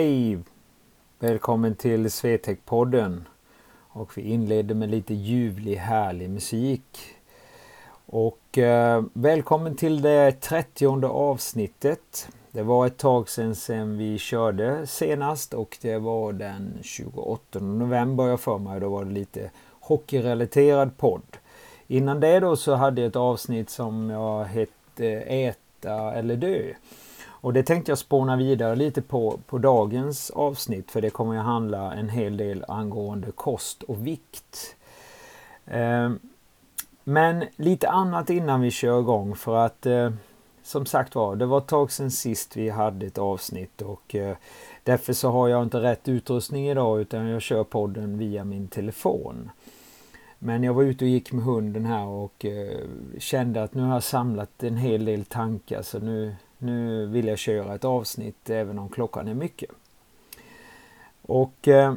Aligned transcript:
Hej! 0.00 0.38
Välkommen 1.18 1.74
till 1.74 2.06
Swetec-podden. 2.06 3.24
Och 3.88 4.18
vi 4.18 4.22
inleder 4.22 4.74
med 4.74 4.90
lite 4.90 5.14
ljuvlig 5.14 5.76
härlig 5.76 6.30
musik. 6.30 6.98
Och 8.06 8.58
eh, 8.58 9.02
välkommen 9.12 9.76
till 9.76 10.02
det 10.02 10.32
30 10.40 11.06
avsnittet. 11.06 12.28
Det 12.50 12.62
var 12.62 12.86
ett 12.86 12.98
tag 12.98 13.28
sedan, 13.28 13.54
sedan 13.54 13.98
vi 13.98 14.18
körde 14.18 14.86
senast 14.86 15.54
och 15.54 15.78
det 15.80 15.98
var 15.98 16.32
den 16.32 16.78
28 16.82 17.58
november 17.58 18.28
jag 18.28 18.40
för 18.40 18.58
mig. 18.58 18.80
Då 18.80 18.88
var 18.88 19.04
det 19.04 19.12
lite 19.12 19.50
hockeyrelaterad 19.80 20.96
podd. 20.96 21.36
Innan 21.86 22.20
det 22.20 22.40
då 22.40 22.56
så 22.56 22.74
hade 22.74 23.00
jag 23.00 23.08
ett 23.08 23.16
avsnitt 23.16 23.70
som 23.70 24.10
jag 24.10 24.44
hette 24.44 25.06
Äta 25.20 26.12
eller 26.14 26.36
dö. 26.36 26.72
Och 27.40 27.52
det 27.52 27.62
tänkte 27.62 27.90
jag 27.90 27.98
spåna 27.98 28.36
vidare 28.36 28.76
lite 28.76 29.02
på, 29.02 29.38
på 29.46 29.58
dagens 29.58 30.30
avsnitt 30.30 30.90
för 30.90 31.00
det 31.00 31.10
kommer 31.10 31.36
att 31.36 31.44
handla 31.44 31.94
en 31.94 32.08
hel 32.08 32.36
del 32.36 32.64
angående 32.68 33.32
kost 33.32 33.82
och 33.82 34.06
vikt. 34.06 34.76
Eh, 35.66 36.10
men 37.04 37.44
lite 37.56 37.88
annat 37.88 38.30
innan 38.30 38.60
vi 38.60 38.70
kör 38.70 39.00
igång 39.00 39.36
för 39.36 39.56
att 39.56 39.86
eh, 39.86 40.10
som 40.62 40.86
sagt 40.86 41.14
var, 41.14 41.36
det 41.36 41.46
var 41.46 41.58
ett 41.58 41.66
tag 41.66 41.92
sedan 41.92 42.10
sist 42.10 42.56
vi 42.56 42.68
hade 42.68 43.06
ett 43.06 43.18
avsnitt 43.18 43.82
och 43.82 44.14
eh, 44.14 44.36
därför 44.84 45.12
så 45.12 45.30
har 45.30 45.48
jag 45.48 45.62
inte 45.62 45.80
rätt 45.80 46.08
utrustning 46.08 46.68
idag 46.68 47.00
utan 47.00 47.26
jag 47.26 47.42
kör 47.42 47.64
podden 47.64 48.18
via 48.18 48.44
min 48.44 48.68
telefon. 48.68 49.50
Men 50.38 50.62
jag 50.62 50.74
var 50.74 50.82
ute 50.82 51.04
och 51.04 51.08
gick 51.08 51.32
med 51.32 51.44
hunden 51.44 51.86
här 51.86 52.06
och 52.06 52.44
eh, 52.44 52.80
kände 53.18 53.62
att 53.62 53.74
nu 53.74 53.82
har 53.82 53.92
jag 53.92 54.02
samlat 54.02 54.62
en 54.62 54.76
hel 54.76 55.04
del 55.04 55.24
tankar 55.24 55.82
så 55.82 55.98
nu, 55.98 56.34
nu 56.60 57.06
vill 57.06 57.26
jag 57.26 57.38
köra 57.38 57.74
ett 57.74 57.84
avsnitt 57.84 58.50
även 58.50 58.78
om 58.78 58.88
klockan 58.88 59.28
är 59.28 59.34
mycket. 59.34 59.70
Och 61.22 61.68
eh, 61.68 61.94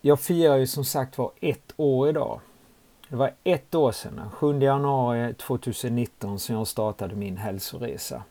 jag 0.00 0.20
firar 0.20 0.56
ju 0.56 0.66
som 0.66 0.84
sagt 0.84 1.18
var 1.18 1.30
ett 1.40 1.72
år 1.76 2.08
idag. 2.08 2.40
Det 3.08 3.16
var 3.16 3.32
ett 3.44 3.74
år 3.74 3.92
sedan, 3.92 4.30
7 4.30 4.58
januari 4.60 5.34
2019, 5.34 6.38
som 6.38 6.54
jag 6.54 6.66
startade 6.66 7.14
min 7.14 7.36
hälsoresa. 7.36 8.22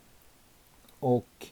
Och 0.99 1.47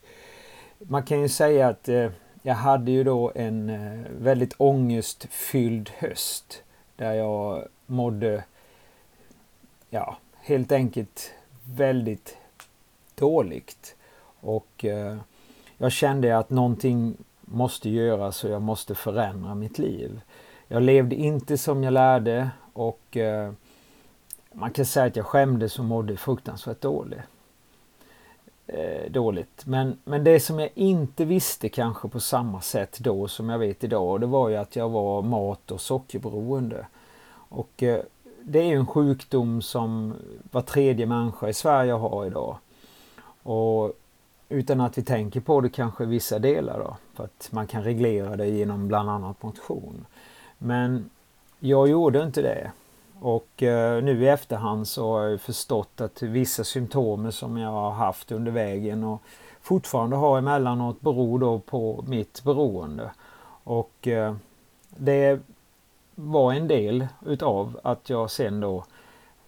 man 0.80 1.04
kan 1.04 1.22
ju 1.22 1.30
säga 1.30 1.68
att 1.68 1.90
eh, 1.90 2.12
jag 2.42 2.56
hade 2.56 2.92
ju 2.92 3.04
då 3.04 3.32
en 3.36 3.70
eh, 3.70 4.12
väldigt 4.12 4.54
ångestfylld 4.58 5.90
höst. 5.98 6.64
Där 6.96 7.14
jag 7.14 7.64
mådde, 7.86 8.44
ja, 9.90 10.18
helt 10.42 10.72
enkelt 10.72 11.32
väldigt 11.64 12.38
dåligt. 13.20 13.96
Och 14.40 14.86
eh, 14.86 15.18
jag 15.78 15.92
kände 15.92 16.38
att 16.38 16.50
någonting 16.50 17.18
måste 17.42 17.90
göras 17.90 18.44
och 18.44 18.50
jag 18.50 18.62
måste 18.62 18.96
förändra 18.96 19.56
mitt 19.56 19.80
liv. 19.80 20.22
Jag 20.68 20.84
levde 20.84 21.16
inte 21.16 21.58
som 21.58 21.84
jag 21.84 21.94
lärde 21.94 22.50
och 22.74 23.18
eh, 23.18 23.52
man 24.52 24.72
kan 24.72 24.86
säga 24.86 25.06
att 25.06 25.16
jag 25.16 25.26
skämdes 25.26 25.80
och 25.80 25.86
mådde 25.86 26.18
fruktansvärt 26.18 26.82
dåligt. 26.82 27.20
Eh, 28.68 29.12
dåligt. 29.12 29.66
Men, 29.66 29.98
men 30.04 30.24
det 30.24 30.40
som 30.40 30.60
jag 30.60 30.70
inte 30.76 31.26
visste 31.26 31.70
kanske 31.70 32.08
på 32.08 32.20
samma 32.20 32.62
sätt 32.62 33.00
då 33.00 33.28
som 33.28 33.50
jag 33.50 33.60
vet 33.60 33.84
idag, 33.84 34.22
det 34.22 34.28
var 34.28 34.50
ju 34.50 34.56
att 34.56 34.76
jag 34.76 34.90
var 34.90 35.22
mat 35.22 35.72
och 35.72 35.82
sockerberoende. 35.82 36.86
Och 37.32 37.84
eh, 37.84 38.02
det 38.44 38.60
är 38.60 38.66
ju 38.66 38.76
en 38.76 38.88
sjukdom 38.88 39.62
som 39.62 40.14
var 40.52 40.62
tredje 40.62 41.06
människa 41.06 41.50
i 41.50 41.54
Sverige 41.54 41.92
har 41.92 42.26
idag. 42.26 42.58
Och 43.44 43.94
utan 44.50 44.82
att 44.82 44.98
vi 44.98 45.04
tänker 45.04 45.40
på 45.40 45.62
det 45.62 45.70
kanske 45.70 46.06
vissa 46.06 46.40
delar 46.40 46.80
då. 46.80 46.98
För 47.14 47.24
att 47.24 47.50
man 47.52 47.68
kan 47.68 47.84
reglera 47.84 48.36
det 48.36 48.48
genom 48.48 48.88
bland 48.88 49.10
annat 49.10 49.44
motion. 49.44 50.06
Men 50.58 51.10
jag 51.60 51.88
gjorde 51.88 52.24
inte 52.24 52.42
det. 52.42 52.72
Och 53.20 53.64
eh, 53.64 54.04
nu 54.04 54.24
i 54.24 54.28
efterhand 54.28 54.88
så 54.88 55.12
har 55.12 55.24
jag 55.24 55.42
förstått 55.42 56.02
att 56.02 56.22
vissa 56.22 56.64
symptom 56.64 57.32
som 57.32 57.58
jag 57.58 57.72
har 57.72 57.92
haft 57.92 58.32
under 58.32 58.52
vägen 58.52 59.04
och 59.04 59.22
fortfarande 59.62 60.16
har 60.16 60.38
emellanåt 60.38 61.02
beror 61.02 61.40
då 61.40 61.60
på 61.60 62.04
mitt 62.08 62.44
beroende. 62.44 63.12
Och 63.64 64.08
eh, 64.08 64.36
det 64.90 65.40
var 66.16 66.54
en 66.54 66.68
del 66.68 67.08
utav 67.26 67.80
att 67.84 68.10
jag 68.10 68.32
sen 68.32 68.60
då 68.60 68.86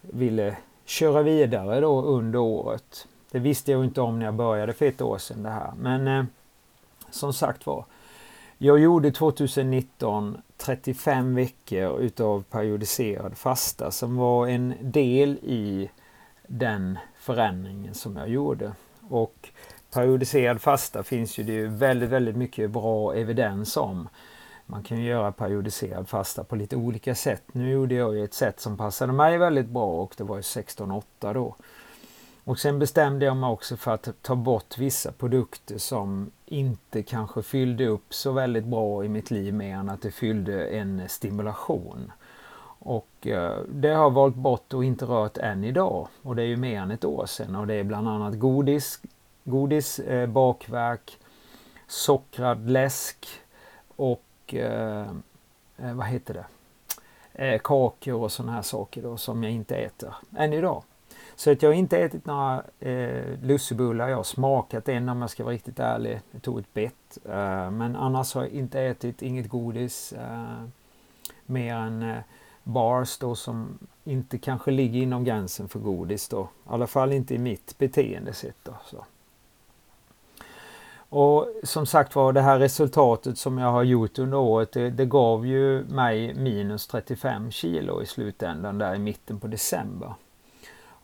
ville 0.01 0.57
köra 0.85 1.21
vidare 1.21 1.79
då 1.79 2.01
under 2.01 2.39
året. 2.39 3.07
Det 3.31 3.39
visste 3.39 3.71
jag 3.71 3.85
inte 3.85 4.01
om 4.01 4.19
när 4.19 4.25
jag 4.25 4.35
började 4.35 4.73
för 4.73 4.85
ett 4.85 5.01
år 5.01 5.17
sedan 5.17 5.43
det 5.43 5.49
här. 5.49 5.73
Men 5.77 6.07
eh, 6.07 6.23
som 7.09 7.33
sagt 7.33 7.65
var. 7.65 7.85
Jag 8.57 8.79
gjorde 8.79 9.11
2019 9.11 10.41
35 10.57 11.35
veckor 11.35 11.99
utav 11.99 12.43
periodiserad 12.43 13.37
fasta 13.37 13.91
som 13.91 14.17
var 14.17 14.47
en 14.47 14.73
del 14.81 15.29
i 15.43 15.89
den 16.47 16.97
förändringen 17.17 17.93
som 17.93 18.17
jag 18.17 18.29
gjorde. 18.29 18.71
Och 19.09 19.49
periodiserad 19.93 20.61
fasta 20.61 21.03
finns 21.03 21.37
ju 21.37 21.43
det 21.43 21.67
väldigt, 21.67 22.09
väldigt 22.09 22.35
mycket 22.35 22.71
bra 22.71 23.15
evidens 23.15 23.77
om. 23.77 24.09
Man 24.65 24.83
kan 24.83 24.97
ju 24.97 25.09
göra 25.09 25.31
periodiserad 25.31 26.09
fasta 26.09 26.43
på 26.43 26.55
lite 26.55 26.75
olika 26.75 27.15
sätt. 27.15 27.43
Nu 27.51 27.71
gjorde 27.71 27.95
jag 27.95 28.15
ju 28.15 28.23
ett 28.23 28.33
sätt 28.33 28.59
som 28.59 28.77
passade 28.77 29.13
mig 29.13 29.37
väldigt 29.37 29.67
bra 29.67 30.01
och 30.01 30.13
det 30.17 30.23
var 30.23 30.35
ju 30.35 30.41
16-8 30.41 31.03
då. 31.33 31.55
Och 32.43 32.59
sen 32.59 32.79
bestämde 32.79 33.25
jag 33.25 33.37
mig 33.37 33.49
också 33.49 33.77
för 33.77 33.91
att 33.91 34.09
ta 34.21 34.35
bort 34.35 34.77
vissa 34.77 35.11
produkter 35.11 35.77
som 35.77 36.31
inte 36.45 37.03
kanske 37.03 37.43
fyllde 37.43 37.87
upp 37.87 38.13
så 38.13 38.31
väldigt 38.31 38.65
bra 38.65 39.05
i 39.05 39.09
mitt 39.09 39.31
liv 39.31 39.53
mer 39.53 39.75
än 39.75 39.89
att 39.89 40.01
det 40.01 40.11
fyllde 40.11 40.67
en 40.67 41.09
stimulation. 41.09 42.11
Och 42.83 43.27
eh, 43.27 43.59
det 43.69 43.87
har 43.87 44.03
jag 44.03 44.11
valt 44.13 44.35
bort 44.35 44.73
och 44.73 44.85
inte 44.85 45.05
rört 45.05 45.37
än 45.37 45.63
idag. 45.63 46.07
Och 46.21 46.35
det 46.35 46.41
är 46.41 46.47
ju 46.47 46.57
mer 46.57 46.81
än 46.81 46.91
ett 46.91 47.05
år 47.05 47.25
sedan 47.25 47.55
och 47.55 47.67
det 47.67 47.73
är 47.73 47.83
bland 47.83 48.07
annat 48.07 48.39
godis, 48.39 49.01
godis 49.43 49.99
eh, 49.99 50.27
bakverk, 50.29 51.17
sockrad 51.87 52.69
läsk 52.69 53.27
och 53.95 54.53
eh, 54.53 55.09
eh 55.77 55.93
vad 55.93 56.07
heter 56.07 56.33
det? 56.33 56.45
Eh, 57.33 57.59
kakor 57.63 58.13
och 58.13 58.31
sådana 58.31 58.51
här 58.51 58.61
saker 58.61 59.01
då 59.01 59.17
som 59.17 59.43
jag 59.43 59.51
inte 59.51 59.75
äter 59.75 60.13
än 60.37 60.53
idag. 60.53 60.83
Så 61.41 61.51
att 61.51 61.61
jag 61.61 61.69
har 61.69 61.73
inte 61.73 61.97
ätit 61.97 62.25
några 62.25 62.63
eh, 62.79 63.39
lussebullar. 63.41 64.09
Jag 64.09 64.17
har 64.17 64.23
smakat 64.23 64.89
en 64.89 65.09
om 65.09 65.21
jag 65.21 65.29
ska 65.29 65.43
vara 65.43 65.53
riktigt 65.53 65.79
ärlig. 65.79 66.21
Jag 66.31 66.41
tog 66.41 66.59
ett 66.59 66.73
bett. 66.73 67.17
Eh, 67.25 67.71
men 67.71 67.95
annars 67.95 68.35
har 68.35 68.41
jag 68.41 68.51
inte 68.51 68.81
ätit 68.81 69.21
inget 69.21 69.49
godis. 69.49 70.13
Eh, 70.13 70.63
mer 71.45 71.75
än 71.75 72.03
eh, 72.03 72.17
bars 72.63 73.17
då 73.17 73.35
som 73.35 73.77
inte 74.03 74.37
kanske 74.37 74.71
ligger 74.71 75.01
inom 75.01 75.23
gränsen 75.23 75.69
för 75.69 75.79
godis 75.79 76.27
då. 76.27 76.41
I 76.41 76.47
alla 76.65 76.87
fall 76.87 77.13
inte 77.13 77.35
i 77.35 77.37
mitt 77.37 77.77
beteendesätt 77.77 78.57
då. 78.63 78.73
Så. 78.85 79.05
Och 81.09 81.47
som 81.63 81.85
sagt 81.85 82.15
var 82.15 82.33
det 82.33 82.41
här 82.41 82.59
resultatet 82.59 83.37
som 83.37 83.57
jag 83.57 83.71
har 83.71 83.83
gjort 83.83 84.19
under 84.19 84.37
året 84.37 84.71
det, 84.71 84.89
det, 84.89 85.05
gav 85.05 85.47
ju 85.47 85.83
mig 85.83 86.33
minus 86.33 86.87
35 86.87 87.51
kilo 87.51 88.01
i 88.01 88.05
slutändan 88.05 88.77
där 88.77 88.95
i 88.95 88.99
mitten 88.99 89.39
på 89.39 89.47
december. 89.47 90.13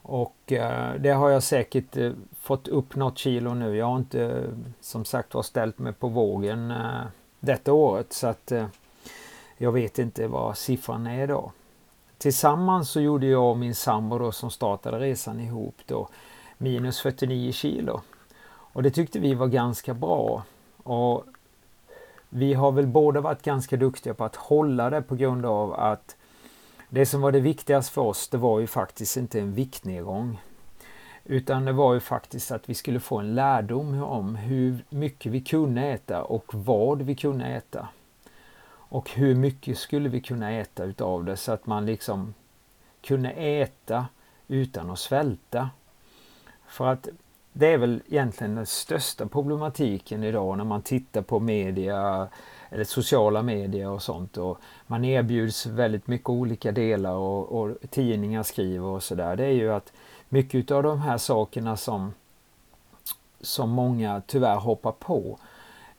Och 0.08 0.52
eh, 0.52 0.94
det 0.94 1.10
har 1.10 1.30
jag 1.30 1.42
säkert 1.42 1.96
eh, 1.96 2.12
fått 2.40 2.68
upp 2.68 2.96
något 2.96 3.18
kilo 3.18 3.54
nu. 3.54 3.76
Jag 3.76 3.86
har 3.86 3.96
inte 3.96 4.24
eh, 4.24 4.42
som 4.80 5.04
sagt 5.04 5.34
var 5.34 5.42
ställt 5.42 5.78
mig 5.78 5.92
på 5.92 6.08
vågen 6.08 6.70
eh, 6.70 7.02
detta 7.40 7.72
året 7.72 8.12
så 8.12 8.26
att 8.26 8.52
eh, 8.52 8.66
jag 9.56 9.72
vet 9.72 9.98
inte 9.98 10.28
vad 10.28 10.58
siffran 10.58 11.06
är 11.06 11.26
då. 11.26 11.52
Tillsammans 12.18 12.90
så 12.90 13.00
gjorde 13.00 13.26
jag 13.26 13.50
och 13.50 13.58
min 13.58 13.74
sambo 13.74 14.18
då 14.18 14.32
som 14.32 14.50
startade 14.50 14.98
resan 14.98 15.40
ihop 15.40 15.76
då 15.86 16.08
minus 16.58 17.00
49 17.00 17.52
kilo. 17.52 18.00
Och 18.48 18.82
det 18.82 18.90
tyckte 18.90 19.18
vi 19.18 19.34
var 19.34 19.46
ganska 19.46 19.94
bra. 19.94 20.42
Och 20.82 21.24
vi 22.28 22.54
har 22.54 22.72
väl 22.72 22.86
båda 22.86 23.20
varit 23.20 23.42
ganska 23.42 23.76
duktiga 23.76 24.14
på 24.14 24.24
att 24.24 24.36
hålla 24.36 24.90
det 24.90 25.02
på 25.02 25.14
grund 25.14 25.46
av 25.46 25.74
att 25.74 26.16
det 26.88 27.06
som 27.06 27.20
var 27.20 27.32
det 27.32 27.40
viktigaste 27.40 27.92
för 27.92 28.02
oss, 28.02 28.28
det 28.28 28.36
var 28.36 28.60
ju 28.60 28.66
faktiskt 28.66 29.16
inte 29.16 29.40
en 29.40 29.54
viktnedgång. 29.54 30.40
Utan 31.24 31.64
det 31.64 31.72
var 31.72 31.94
ju 31.94 32.00
faktiskt 32.00 32.50
att 32.50 32.68
vi 32.68 32.74
skulle 32.74 33.00
få 33.00 33.18
en 33.18 33.34
lärdom 33.34 34.02
om 34.02 34.36
hur 34.36 34.84
mycket 34.88 35.32
vi 35.32 35.40
kunde 35.40 35.82
äta 35.82 36.22
och 36.22 36.54
vad 36.54 37.02
vi 37.02 37.14
kunde 37.14 37.46
äta. 37.46 37.88
Och 38.70 39.10
hur 39.10 39.34
mycket 39.34 39.78
skulle 39.78 40.08
vi 40.08 40.20
kunna 40.20 40.52
äta 40.52 40.84
utav 40.84 41.24
det 41.24 41.36
så 41.36 41.52
att 41.52 41.66
man 41.66 41.86
liksom 41.86 42.34
kunde 43.02 43.30
äta 43.30 44.06
utan 44.48 44.90
att 44.90 44.98
svälta. 44.98 45.70
För 46.66 46.86
att 46.86 47.08
det 47.52 47.66
är 47.66 47.78
väl 47.78 48.02
egentligen 48.08 48.54
den 48.54 48.66
största 48.66 49.26
problematiken 49.26 50.24
idag 50.24 50.58
när 50.58 50.64
man 50.64 50.82
tittar 50.82 51.22
på 51.22 51.40
media 51.40 52.28
eller 52.70 52.84
sociala 52.84 53.42
medier 53.42 53.88
och 53.88 54.02
sånt. 54.02 54.36
Och 54.36 54.58
man 54.86 55.04
erbjuds 55.04 55.66
väldigt 55.66 56.06
mycket 56.06 56.28
olika 56.28 56.72
delar 56.72 57.14
och, 57.14 57.60
och 57.60 57.76
tidningar 57.90 58.42
skriver 58.42 58.86
och 58.86 59.02
sådär. 59.02 59.36
Det 59.36 59.44
är 59.44 59.52
ju 59.52 59.72
att 59.72 59.92
mycket 60.28 60.70
av 60.70 60.82
de 60.82 61.00
här 61.00 61.18
sakerna 61.18 61.76
som, 61.76 62.12
som 63.40 63.70
många 63.70 64.22
tyvärr 64.26 64.56
hoppar 64.56 64.92
på 64.92 65.38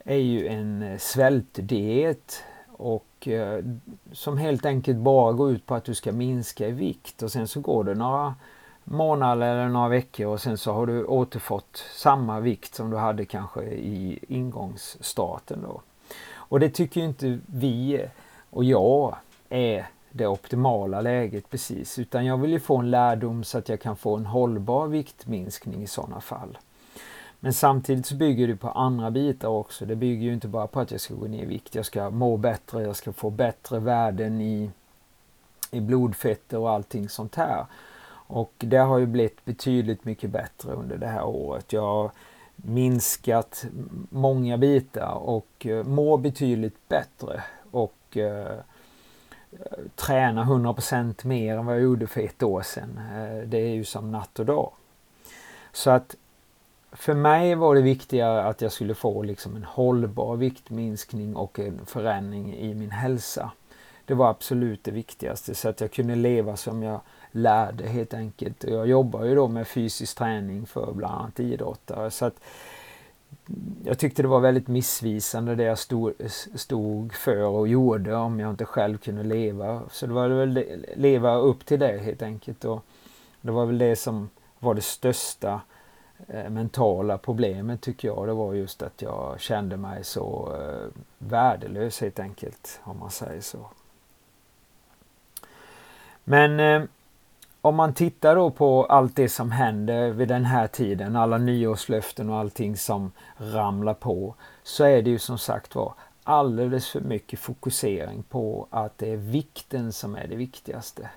är 0.06 0.16
ju 0.16 0.48
en 0.48 1.00
svältdiet 1.00 2.44
och 2.68 3.28
eh, 3.28 3.64
som 4.12 4.38
helt 4.38 4.66
enkelt 4.66 4.98
bara 4.98 5.34
går 5.34 5.52
ut 5.52 5.66
på 5.66 5.76
att 5.76 5.84
du 5.84 5.96
ska 5.96 6.12
minska 6.12 6.68
i 6.68 6.72
vikt 6.72 7.24
och 7.24 7.32
sen 7.32 7.48
så 7.48 7.60
går 7.60 7.84
det 7.84 7.96
några 7.96 8.36
månader 8.84 9.56
eller 9.56 9.70
några 9.70 9.88
veckor 9.88 10.28
och 10.28 10.42
sen 10.42 10.58
så 10.58 10.74
har 10.74 10.86
du 10.86 11.06
återfått 11.06 11.84
samma 11.96 12.40
vikt 12.40 12.76
som 12.76 12.90
du 12.90 12.98
hade 12.98 13.26
kanske 13.26 13.64
i 13.64 14.20
ingångsstarten 14.28 15.62
då. 15.62 15.82
Och 16.50 16.60
det 16.60 16.70
tycker 16.70 17.02
inte 17.02 17.40
vi 17.46 18.06
och 18.50 18.64
jag 18.64 19.16
är 19.50 19.88
det 20.12 20.28
optimala 20.28 21.02
läget 21.02 21.50
precis 21.50 22.00
utan 22.00 22.26
jag 22.26 22.38
vill 22.38 22.52
ju 22.52 22.60
få 22.60 22.78
en 22.78 22.92
lärdom 22.92 23.44
så 23.44 23.58
att 23.58 23.70
jag 23.70 23.82
kan 23.82 23.96
få 23.96 24.16
en 24.16 24.26
hållbar 24.26 24.88
viktminskning 24.88 25.84
i 25.84 25.88
sådana 25.88 26.22
fall. 26.22 26.58
Men 27.40 27.54
samtidigt 27.54 28.06
så 28.06 28.16
bygger 28.16 28.48
det 28.48 28.56
på 28.56 28.70
andra 28.70 29.12
bitar 29.12 29.48
också. 29.48 29.86
Det 29.86 29.96
bygger 29.96 30.24
ju 30.24 30.34
inte 30.34 30.48
bara 30.48 30.68
på 30.68 30.80
att 30.80 30.92
jag 30.92 31.02
ska 31.02 31.14
gå 31.14 31.28
ner 31.28 31.44
i 31.44 31.46
vikt. 31.46 31.76
Jag 31.76 31.86
ska 31.86 32.10
må 32.10 32.38
bättre, 32.38 32.84
jag 32.84 32.96
ska 32.96 33.14
få 33.14 33.30
bättre 33.30 33.80
värden 33.80 34.42
i, 34.42 34.70
i 35.72 35.80
blodfetter 35.80 36.58
och 36.58 36.70
allting 36.70 37.10
sånt 37.10 37.36
här. 37.36 37.66
Och 38.12 38.54
det 38.58 38.78
har 38.78 38.98
ju 38.98 39.06
blivit 39.06 39.46
betydligt 39.46 40.06
mycket 40.06 40.30
bättre 40.30 40.74
under 40.74 40.98
det 40.98 41.08
här 41.08 41.26
året. 41.26 41.74
Jag 41.74 41.82
har 41.82 42.12
minskat 42.64 43.66
många 44.10 44.58
bitar 44.58 45.14
och 45.14 45.66
uh, 45.66 45.84
mår 45.84 46.18
betydligt 46.18 46.90
bättre. 46.90 47.44
Och 47.72 48.18
eh, 48.18 48.60
tränar 49.96 50.44
100% 50.44 51.28
mer 51.28 51.58
än 51.58 51.66
vad 51.66 51.76
jag 51.76 51.84
gjorde 51.84 52.08
för 52.08 52.22
ett 52.22 52.44
år 52.44 52.62
sedan. 52.62 53.00
Eh, 53.14 53.48
det 53.48 53.58
är 53.58 53.74
ju 53.74 53.84
som 53.84 54.12
natt 54.12 54.40
och 54.40 54.46
dag. 54.46 54.72
Så 55.72 55.90
att 55.90 56.16
för 56.92 57.14
mig 57.14 57.56
var 57.56 57.76
det 57.76 57.82
viktigare 57.82 58.44
att 58.44 58.62
jag 58.62 58.72
skulle 58.72 58.96
få 58.96 59.24
liksom 59.24 59.56
en 59.56 59.64
hållbar 59.64 60.36
viktminskning 60.36 61.36
och 61.36 61.60
en 61.60 61.86
förändring 61.86 62.56
i 62.56 62.74
min 62.74 62.92
hälsa. 62.92 63.52
Det 64.06 64.14
var 64.14 64.30
absolut 64.30 64.84
det 64.84 64.92
viktigaste 64.92 65.56
så 65.56 65.70
att 65.70 65.82
jag 65.82 65.92
kunde 65.92 66.16
leva 66.16 66.58
som 66.58 66.84
jag 66.84 67.02
lärde 67.32 67.88
helt 67.88 68.14
enkelt. 68.14 68.64
Jag 68.64 68.88
jobbar 68.88 69.24
ju 69.24 69.36
då 69.36 69.48
med 69.48 69.68
fysisk 69.68 70.18
träning 70.18 70.66
för 70.66 70.94
bland 70.94 71.16
annat 71.16 71.40
idrottare. 71.40 72.12
Så 72.12 72.26
att 72.26 72.40
jag 73.86 74.00
tyckte 74.00 74.22
det 74.22 74.28
var 74.28 74.40
väldigt 74.40 74.68
missvisande 74.68 75.56
det 75.56 75.64
jag 75.64 75.80
stod, 75.80 76.14
stod 76.56 77.14
för 77.14 77.44
och 77.44 77.68
gjorde 77.68 78.16
om 78.16 78.40
jag 78.40 78.50
inte 78.50 78.66
själv 78.66 78.98
kunde 78.98 79.24
leva. 79.24 79.82
Så 79.92 80.08
det 80.08 80.14
var 80.14 80.28
väl 80.28 80.54
det, 80.54 80.66
leva 80.96 81.36
upp 81.36 81.66
till 81.66 81.80
det 81.80 81.98
helt 81.98 82.22
enkelt. 82.22 82.66
Och 82.66 82.86
det 83.42 83.52
var 83.52 83.66
väl 83.66 83.78
det 83.78 83.96
som 83.96 84.30
var 84.60 84.74
det 84.74 84.82
största 84.82 85.62
eh, 86.28 86.50
mentala 86.50 87.18
problemet 87.18 87.82
tycker 87.82 88.08
jag. 88.08 88.28
Det 88.28 88.34
var 88.34 88.54
just 88.54 88.82
att 88.82 89.02
jag 89.02 89.40
kände 89.40 89.78
mig 89.78 90.04
så 90.04 90.56
eh, 90.62 91.02
värdelös 91.18 92.02
helt 92.02 92.20
enkelt 92.20 92.80
om 92.84 93.00
man 93.00 93.12
säger 93.12 93.42
så. 93.42 93.60
Men 96.24 96.60
eh, 96.60 96.84
om 97.62 97.76
man 97.76 97.94
tittar 97.94 98.36
då 98.36 98.52
på 98.52 98.86
allt 98.86 99.16
det 99.16 99.30
som 99.30 99.52
händer 99.52 100.10
vid 100.10 100.28
den 100.28 100.46
här 100.46 100.68
tiden, 100.68 101.16
alla 101.16 101.38
nyårslöften 101.38 102.30
och 102.30 102.38
allting 102.38 102.78
som 102.78 103.12
ramlar 103.38 103.94
på, 103.94 104.36
så 104.64 104.84
är 104.84 105.02
det 105.02 105.10
ju 105.10 105.20
som 105.20 105.38
sagt 105.38 105.76
var 105.76 105.94
alldeles 106.24 106.90
för 106.90 107.02
mycket 107.02 107.40
fokusering 107.40 108.24
på 108.24 108.68
att 108.70 108.98
det 108.98 109.14
är 109.14 109.18
vikten 109.18 109.94
som 109.94 110.16
är 110.16 110.28
det 110.28 110.36
viktigaste. 110.36 111.10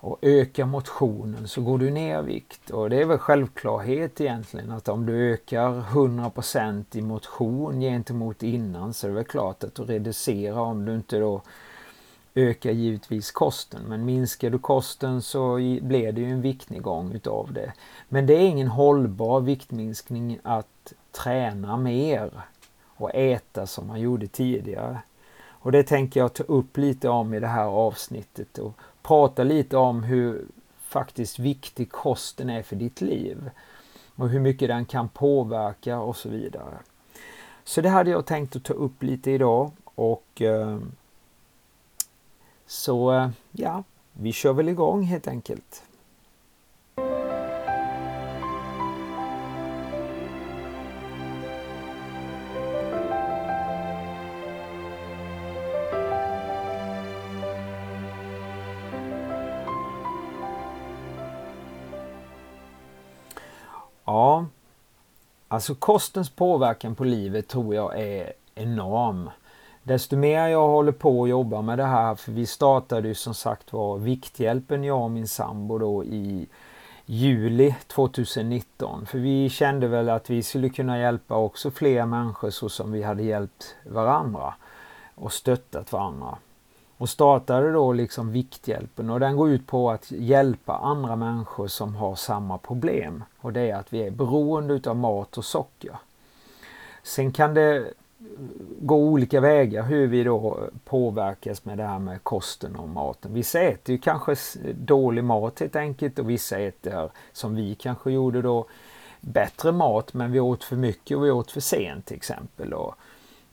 Och 0.00 0.18
öka 0.22 0.66
motionen 0.66 1.48
så 1.48 1.62
går 1.62 1.78
du 1.78 1.90
ner 1.90 2.22
i 2.22 2.26
vikt 2.26 2.70
och 2.70 2.90
det 2.90 3.00
är 3.00 3.04
väl 3.04 3.18
självklarhet 3.18 4.20
egentligen 4.20 4.70
att 4.70 4.88
om 4.88 5.06
du 5.06 5.32
ökar 5.32 5.80
100% 5.80 6.84
i 6.92 7.02
motion 7.02 7.80
gentemot 7.80 8.42
innan 8.42 8.94
så 8.94 9.06
är 9.06 9.08
det 9.08 9.14
väl 9.14 9.24
klart 9.24 9.64
att 9.64 9.74
du 9.74 9.82
reducerar 9.82 10.60
om 10.60 10.84
du 10.84 10.94
inte 10.94 11.18
då 11.18 11.42
ökar 12.34 12.70
givetvis 12.70 13.30
kosten. 13.30 13.82
Men 13.82 14.04
minskar 14.04 14.50
du 14.50 14.58
kosten 14.58 15.22
så 15.22 15.54
blir 15.82 16.12
det 16.12 16.20
ju 16.20 16.30
en 16.30 16.42
viktnedgång 16.42 17.12
utav 17.12 17.52
det. 17.52 17.72
Men 18.08 18.26
det 18.26 18.34
är 18.34 18.46
ingen 18.46 18.68
hållbar 18.68 19.40
viktminskning 19.40 20.38
att 20.42 20.92
träna 21.12 21.76
mer 21.76 22.30
och 22.84 23.14
äta 23.14 23.66
som 23.66 23.86
man 23.86 24.00
gjorde 24.00 24.26
tidigare. 24.26 24.98
Och 25.48 25.72
det 25.72 25.82
tänker 25.82 26.20
jag 26.20 26.34
ta 26.34 26.42
upp 26.42 26.76
lite 26.76 27.08
om 27.08 27.34
i 27.34 27.40
det 27.40 27.46
här 27.46 27.64
avsnittet 27.64 28.58
och 28.58 28.72
prata 29.02 29.44
lite 29.44 29.76
om 29.76 30.02
hur 30.02 30.44
faktiskt 30.80 31.38
viktig 31.38 31.90
kosten 31.90 32.50
är 32.50 32.62
för 32.62 32.76
ditt 32.76 33.00
liv. 33.00 33.50
Och 34.16 34.28
hur 34.28 34.40
mycket 34.40 34.68
den 34.68 34.84
kan 34.84 35.08
påverka 35.08 36.00
och 36.00 36.16
så 36.16 36.28
vidare. 36.28 36.78
Så 37.64 37.80
det 37.80 37.88
hade 37.88 38.10
jag 38.10 38.26
tänkt 38.26 38.56
att 38.56 38.64
ta 38.64 38.74
upp 38.74 39.02
lite 39.02 39.30
idag 39.30 39.70
och 39.84 40.42
ehm, 40.42 40.92
så 42.68 43.12
eh, 43.12 43.28
ja, 43.52 43.84
vi 44.12 44.32
kör 44.32 44.52
väl 44.52 44.68
igång 44.68 45.02
helt 45.02 45.28
enkelt. 45.28 45.82
Ja, 64.04 64.46
alltså 65.48 65.74
kostens 65.74 66.30
påverkan 66.30 66.94
på 66.94 67.04
livet 67.04 67.48
tror 67.48 67.74
jag 67.74 68.00
är 68.00 68.32
enorm 68.54 69.30
desto 69.88 70.16
mer 70.16 70.46
jag 70.46 70.68
håller 70.68 70.92
på 70.92 71.20
och 71.20 71.28
jobbar 71.28 71.62
med 71.62 71.78
det 71.78 71.84
här, 71.84 72.14
för 72.14 72.32
vi 72.32 72.46
startade 72.46 73.08
ju 73.08 73.14
som 73.14 73.34
sagt 73.34 73.72
var 73.72 73.98
Vikthjälpen, 73.98 74.84
jag 74.84 75.02
och 75.02 75.10
min 75.10 75.28
sambo 75.28 75.78
då 75.78 76.04
i 76.04 76.46
juli 77.06 77.74
2019. 77.86 79.06
För 79.06 79.18
vi 79.18 79.48
kände 79.48 79.88
väl 79.88 80.08
att 80.08 80.30
vi 80.30 80.42
skulle 80.42 80.68
kunna 80.68 80.98
hjälpa 80.98 81.36
också 81.36 81.70
fler 81.70 82.06
människor 82.06 82.50
så 82.50 82.68
som 82.68 82.92
vi 82.92 83.02
hade 83.02 83.22
hjälpt 83.22 83.76
varandra 83.86 84.54
och 85.14 85.32
stöttat 85.32 85.92
varandra. 85.92 86.38
Och 86.96 87.08
startade 87.08 87.72
då 87.72 87.92
liksom 87.92 88.32
Vikthjälpen 88.32 89.10
och 89.10 89.20
den 89.20 89.36
går 89.36 89.50
ut 89.50 89.66
på 89.66 89.90
att 89.90 90.10
hjälpa 90.10 90.76
andra 90.76 91.16
människor 91.16 91.66
som 91.66 91.96
har 91.96 92.14
samma 92.14 92.58
problem. 92.58 93.24
Och 93.40 93.52
det 93.52 93.70
är 93.70 93.76
att 93.76 93.92
vi 93.92 94.06
är 94.06 94.10
beroende 94.10 94.74
utav 94.74 94.96
mat 94.96 95.38
och 95.38 95.44
socker. 95.44 95.96
Sen 97.02 97.32
kan 97.32 97.54
det 97.54 97.92
gå 98.80 98.96
olika 98.96 99.40
vägar 99.40 99.82
hur 99.82 100.06
vi 100.06 100.24
då 100.24 100.70
påverkas 100.84 101.64
med 101.64 101.78
det 101.78 101.84
här 101.84 101.98
med 101.98 102.24
kosten 102.24 102.76
och 102.76 102.88
maten. 102.88 103.34
Vissa 103.34 103.60
äter 103.60 103.92
ju 103.92 103.98
kanske 103.98 104.36
dålig 104.72 105.24
mat 105.24 105.60
helt 105.60 105.76
enkelt 105.76 106.18
och 106.18 106.30
vissa 106.30 106.58
äter 106.58 107.10
som 107.32 107.54
vi 107.54 107.74
kanske 107.74 108.10
gjorde 108.10 108.42
då 108.42 108.66
bättre 109.20 109.72
mat 109.72 110.14
men 110.14 110.32
vi 110.32 110.40
åt 110.40 110.64
för 110.64 110.76
mycket 110.76 111.16
och 111.16 111.24
vi 111.24 111.30
åt 111.30 111.50
för 111.50 111.60
sent 111.60 112.06
till 112.06 112.16
exempel 112.16 112.72
och, 112.74 112.94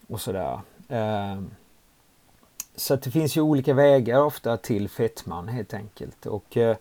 och 0.08 0.22
sådär. 0.22 0.60
Ehm, 0.90 1.50
så 2.76 2.94
att 2.94 3.02
det 3.02 3.12
finns 3.12 3.38
ju 3.38 3.42
olika 3.42 3.74
vägar 3.74 4.22
ofta 4.22 4.58
till 4.58 4.90
fetman 4.90 5.48
helt 5.48 5.74
enkelt 5.74 6.26
och 6.26 6.58
eh, 6.58 6.78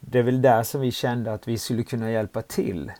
det 0.00 0.18
är 0.18 0.22
väl 0.22 0.42
där 0.42 0.62
som 0.62 0.80
vi 0.80 0.90
kände 0.90 1.32
att 1.32 1.48
vi 1.48 1.58
skulle 1.58 1.82
kunna 1.82 2.10
hjälpa 2.10 2.42
till. 2.42 2.92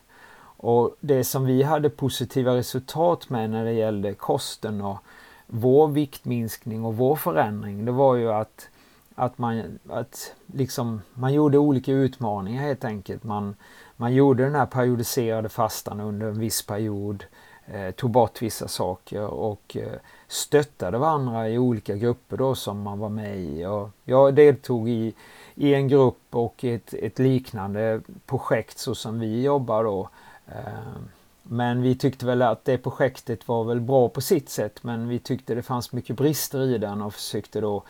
Och 0.64 0.96
det 1.00 1.24
som 1.24 1.44
vi 1.44 1.62
hade 1.62 1.90
positiva 1.90 2.56
resultat 2.56 3.30
med 3.30 3.50
när 3.50 3.64
det 3.64 3.72
gällde 3.72 4.14
kosten 4.14 4.80
och 4.80 4.98
vår 5.46 5.88
viktminskning 5.88 6.84
och 6.84 6.96
vår 6.96 7.16
förändring, 7.16 7.84
det 7.84 7.92
var 7.92 8.14
ju 8.14 8.32
att, 8.32 8.68
att, 9.14 9.38
man, 9.38 9.78
att 9.88 10.34
liksom, 10.46 11.02
man 11.14 11.32
gjorde 11.32 11.58
olika 11.58 11.92
utmaningar 11.92 12.62
helt 12.62 12.84
enkelt. 12.84 13.24
Man, 13.24 13.56
man 13.96 14.14
gjorde 14.14 14.44
den 14.44 14.54
här 14.54 14.66
periodiserade 14.66 15.48
fastan 15.48 16.00
under 16.00 16.26
en 16.26 16.38
viss 16.38 16.66
period, 16.66 17.24
eh, 17.66 17.90
tog 17.90 18.10
bort 18.10 18.42
vissa 18.42 18.68
saker 18.68 19.26
och 19.26 19.76
eh, 19.76 19.92
stöttade 20.28 20.98
varandra 20.98 21.48
i 21.48 21.58
olika 21.58 21.96
grupper 21.96 22.36
då 22.36 22.54
som 22.54 22.82
man 22.82 22.98
var 22.98 23.08
med 23.08 23.38
i. 23.38 23.66
Och 23.66 23.90
jag 24.04 24.34
deltog 24.34 24.88
i, 24.88 25.14
i 25.54 25.74
en 25.74 25.88
grupp 25.88 26.22
och 26.30 26.64
ett, 26.64 26.94
ett 26.94 27.18
liknande 27.18 28.00
projekt 28.26 28.78
så 28.78 28.94
som 28.94 29.20
vi 29.20 29.42
jobbar 29.42 29.84
då 29.84 30.08
Ehm, 30.46 31.08
men 31.42 31.82
vi 31.82 31.94
tyckte 31.94 32.26
väl 32.26 32.42
att 32.42 32.64
det 32.64 32.78
projektet 32.78 33.48
var 33.48 33.64
väl 33.64 33.80
bra 33.80 34.08
på 34.08 34.20
sitt 34.20 34.48
sätt 34.48 34.82
men 34.82 35.08
vi 35.08 35.18
tyckte 35.18 35.54
det 35.54 35.62
fanns 35.62 35.92
mycket 35.92 36.16
brister 36.16 36.62
i 36.62 36.78
den 36.78 37.02
och 37.02 37.14
försökte 37.14 37.60
då 37.60 37.82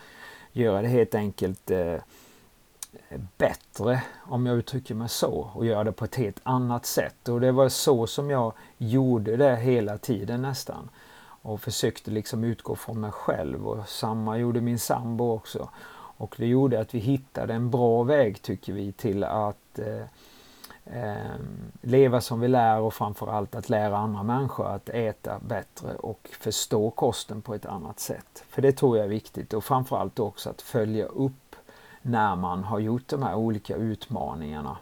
göra 0.51 0.81
det 0.81 0.87
helt 0.87 1.15
enkelt 1.15 1.71
eh, 1.71 1.97
bättre 3.37 4.03
om 4.23 4.45
jag 4.45 4.57
uttrycker 4.57 4.95
mig 4.95 5.09
så 5.09 5.49
och 5.53 5.65
göra 5.65 5.83
det 5.83 5.91
på 5.91 6.05
ett 6.05 6.15
helt 6.15 6.39
annat 6.43 6.85
sätt. 6.85 7.29
Och 7.29 7.41
det 7.41 7.51
var 7.51 7.69
så 7.69 8.07
som 8.07 8.29
jag 8.29 8.53
gjorde 8.77 9.37
det 9.37 9.55
hela 9.55 9.97
tiden 9.97 10.41
nästan. 10.41 10.89
Och 11.41 11.61
försökte 11.61 12.11
liksom 12.11 12.43
utgå 12.43 12.75
från 12.75 12.99
mig 12.99 13.11
själv 13.11 13.67
och 13.67 13.89
samma 13.89 14.37
gjorde 14.37 14.61
min 14.61 14.79
sambo 14.79 15.31
också. 15.31 15.69
Och 16.17 16.35
det 16.37 16.45
gjorde 16.45 16.79
att 16.79 16.93
vi 16.93 16.99
hittade 16.99 17.53
en 17.53 17.69
bra 17.69 18.03
väg 18.03 18.41
tycker 18.41 18.73
vi 18.73 18.91
till 18.91 19.23
att 19.23 19.79
eh, 19.79 20.05
eh, 20.85 21.35
leva 21.81 22.21
som 22.21 22.39
vi 22.39 22.47
lär 22.47 22.79
och 22.79 22.93
framförallt 22.93 23.55
att 23.55 23.69
lära 23.69 23.97
andra 23.97 24.23
människor 24.23 24.67
att 24.67 24.89
äta 24.89 25.39
bättre 25.39 25.95
och 25.95 26.29
förstå 26.39 26.89
kosten 26.89 27.41
på 27.41 27.53
ett 27.53 27.65
annat 27.65 27.99
sätt. 27.99 28.43
För 28.49 28.61
det 28.61 28.71
tror 28.71 28.97
jag 28.97 29.05
är 29.05 29.09
viktigt 29.09 29.53
och 29.53 29.63
framförallt 29.63 30.19
också 30.19 30.49
att 30.49 30.61
följa 30.61 31.05
upp 31.05 31.55
när 32.01 32.35
man 32.35 32.63
har 32.63 32.79
gjort 32.79 33.07
de 33.07 33.23
här 33.23 33.35
olika 33.35 33.75
utmaningarna. 33.75 34.77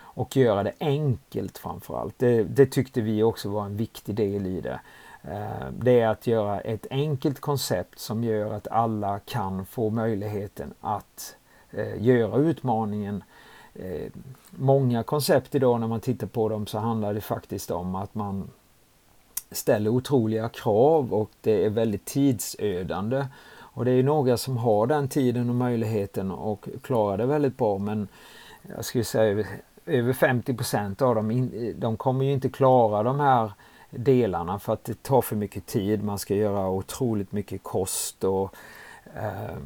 Och 0.00 0.36
göra 0.36 0.62
det 0.62 0.74
enkelt 0.80 1.58
framförallt. 1.58 2.18
Det, 2.18 2.42
det 2.42 2.66
tyckte 2.66 3.00
vi 3.00 3.22
också 3.22 3.48
var 3.48 3.64
en 3.64 3.76
viktig 3.76 4.14
del 4.14 4.46
i 4.46 4.60
det. 4.60 4.80
Eh, 5.22 5.70
det 5.78 6.00
är 6.00 6.08
att 6.08 6.26
göra 6.26 6.60
ett 6.60 6.86
enkelt 6.90 7.40
koncept 7.40 7.98
som 7.98 8.24
gör 8.24 8.52
att 8.52 8.68
alla 8.68 9.18
kan 9.18 9.66
få 9.66 9.90
möjligheten 9.90 10.74
att 10.80 11.36
eh, 11.70 12.02
göra 12.02 12.36
utmaningen. 12.36 13.22
Eh, 13.78 14.10
många 14.50 15.02
koncept 15.02 15.54
idag 15.54 15.80
när 15.80 15.86
man 15.86 16.00
tittar 16.00 16.26
på 16.26 16.48
dem 16.48 16.66
så 16.66 16.78
handlar 16.78 17.14
det 17.14 17.20
faktiskt 17.20 17.70
om 17.70 17.94
att 17.94 18.14
man 18.14 18.50
ställer 19.50 19.90
otroliga 19.90 20.48
krav 20.48 21.14
och 21.14 21.30
det 21.40 21.64
är 21.64 21.70
väldigt 21.70 22.04
tidsödande. 22.04 23.26
Och 23.58 23.84
det 23.84 23.90
är 23.90 24.02
några 24.02 24.36
som 24.36 24.56
har 24.56 24.86
den 24.86 25.08
tiden 25.08 25.48
och 25.48 25.54
möjligheten 25.54 26.30
och 26.30 26.68
klarar 26.82 27.18
det 27.18 27.26
väldigt 27.26 27.56
bra 27.56 27.78
men 27.78 28.08
jag 28.76 28.84
skulle 28.84 29.04
säga 29.04 29.44
över 29.86 30.12
50% 30.12 31.02
av 31.02 31.14
dem 31.14 31.50
de 31.76 31.96
kommer 31.96 32.24
ju 32.24 32.32
inte 32.32 32.48
klara 32.48 33.02
de 33.02 33.20
här 33.20 33.52
delarna 33.90 34.58
för 34.58 34.72
att 34.72 34.84
det 34.84 35.02
tar 35.02 35.22
för 35.22 35.36
mycket 35.36 35.66
tid. 35.66 36.04
Man 36.04 36.18
ska 36.18 36.34
göra 36.34 36.68
otroligt 36.68 37.32
mycket 37.32 37.62
kost 37.62 38.24
och 38.24 38.54
eh, 39.14 39.56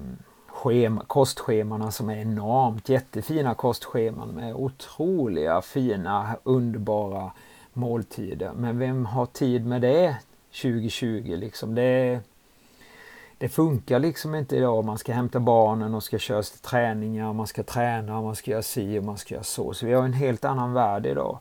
schema, 0.63 1.05
kostschemana 1.07 1.91
som 1.91 2.11
är 2.11 2.17
enormt 2.17 2.89
jättefina 2.89 3.55
kostscheman 3.55 4.29
med 4.29 4.55
otroliga 4.55 5.63
fina 5.63 6.37
underbara 6.43 7.33
måltider. 7.73 8.53
Men 8.57 8.79
vem 8.79 9.07
har 9.07 9.27
tid 9.27 9.67
med 9.67 9.83
det 9.83 10.17
2020 10.63 11.37
liksom? 11.37 11.75
Det, 11.75 12.21
det 13.39 13.49
funkar 13.49 13.99
liksom 13.99 14.35
inte 14.35 14.57
idag. 14.57 14.85
Man 14.85 14.99
ska 14.99 15.13
hämta 15.13 15.41
barnen 15.41 15.95
och 15.95 16.03
ska 16.03 16.19
köra 16.19 16.43
till 16.43 16.59
träningar, 16.59 17.33
man 17.33 17.47
ska 17.47 17.63
träna, 17.63 18.23
man 18.23 18.37
ska 18.37 18.51
göra 18.51 18.63
si 18.63 18.99
och 18.99 19.05
man 19.05 19.19
ska 19.19 19.35
göra 19.35 19.45
så. 19.45 19.73
Så 19.75 19.87
vi 19.87 19.93
har 19.93 20.05
en 20.05 20.13
helt 20.13 20.45
annan 20.45 20.73
värld 20.73 21.07
idag. 21.07 21.39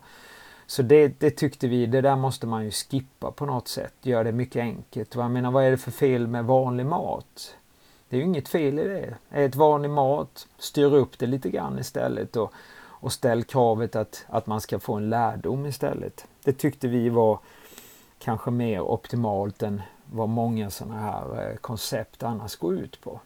Så 0.66 0.82
det, 0.82 1.20
det, 1.20 1.30
tyckte 1.30 1.68
vi, 1.68 1.86
det 1.86 2.00
där 2.00 2.16
måste 2.16 2.46
man 2.46 2.64
ju 2.64 2.70
skippa 2.70 3.30
på 3.30 3.46
något 3.46 3.68
sätt. 3.68 3.94
Göra 4.02 4.24
det 4.24 4.32
mycket 4.32 4.60
enkelt. 4.60 5.14
Jag 5.14 5.30
menar, 5.30 5.50
vad 5.50 5.64
är 5.64 5.70
det 5.70 5.76
för 5.76 5.90
fel 5.90 6.26
med 6.26 6.44
vanlig 6.44 6.86
mat? 6.86 7.56
Det 8.12 8.16
är 8.16 8.18
ju 8.18 8.26
inget 8.26 8.48
fel 8.48 8.78
i 8.78 8.88
det. 8.88 9.14
Ät 9.30 9.54
vanlig 9.54 9.90
mat, 9.90 10.46
styr 10.58 10.94
upp 10.94 11.18
det 11.18 11.26
lite 11.26 11.50
grann 11.50 11.78
istället 11.78 12.36
och, 12.36 12.52
och 12.84 13.12
ställ 13.12 13.44
kravet 13.44 13.96
att, 13.96 14.24
att 14.28 14.46
man 14.46 14.60
ska 14.60 14.78
få 14.78 14.94
en 14.94 15.10
lärdom 15.10 15.66
istället. 15.66 16.26
Det 16.44 16.52
tyckte 16.52 16.88
vi 16.88 17.08
var 17.08 17.38
kanske 18.18 18.50
mer 18.50 18.80
optimalt 18.80 19.62
än 19.62 19.82
vad 20.04 20.28
många 20.28 20.70
sådana 20.70 21.00
här 21.00 21.50
eh, 21.50 21.56
koncept 21.56 22.22
annars 22.22 22.56
går 22.56 22.74
ut 22.74 23.00
på. 23.00 23.20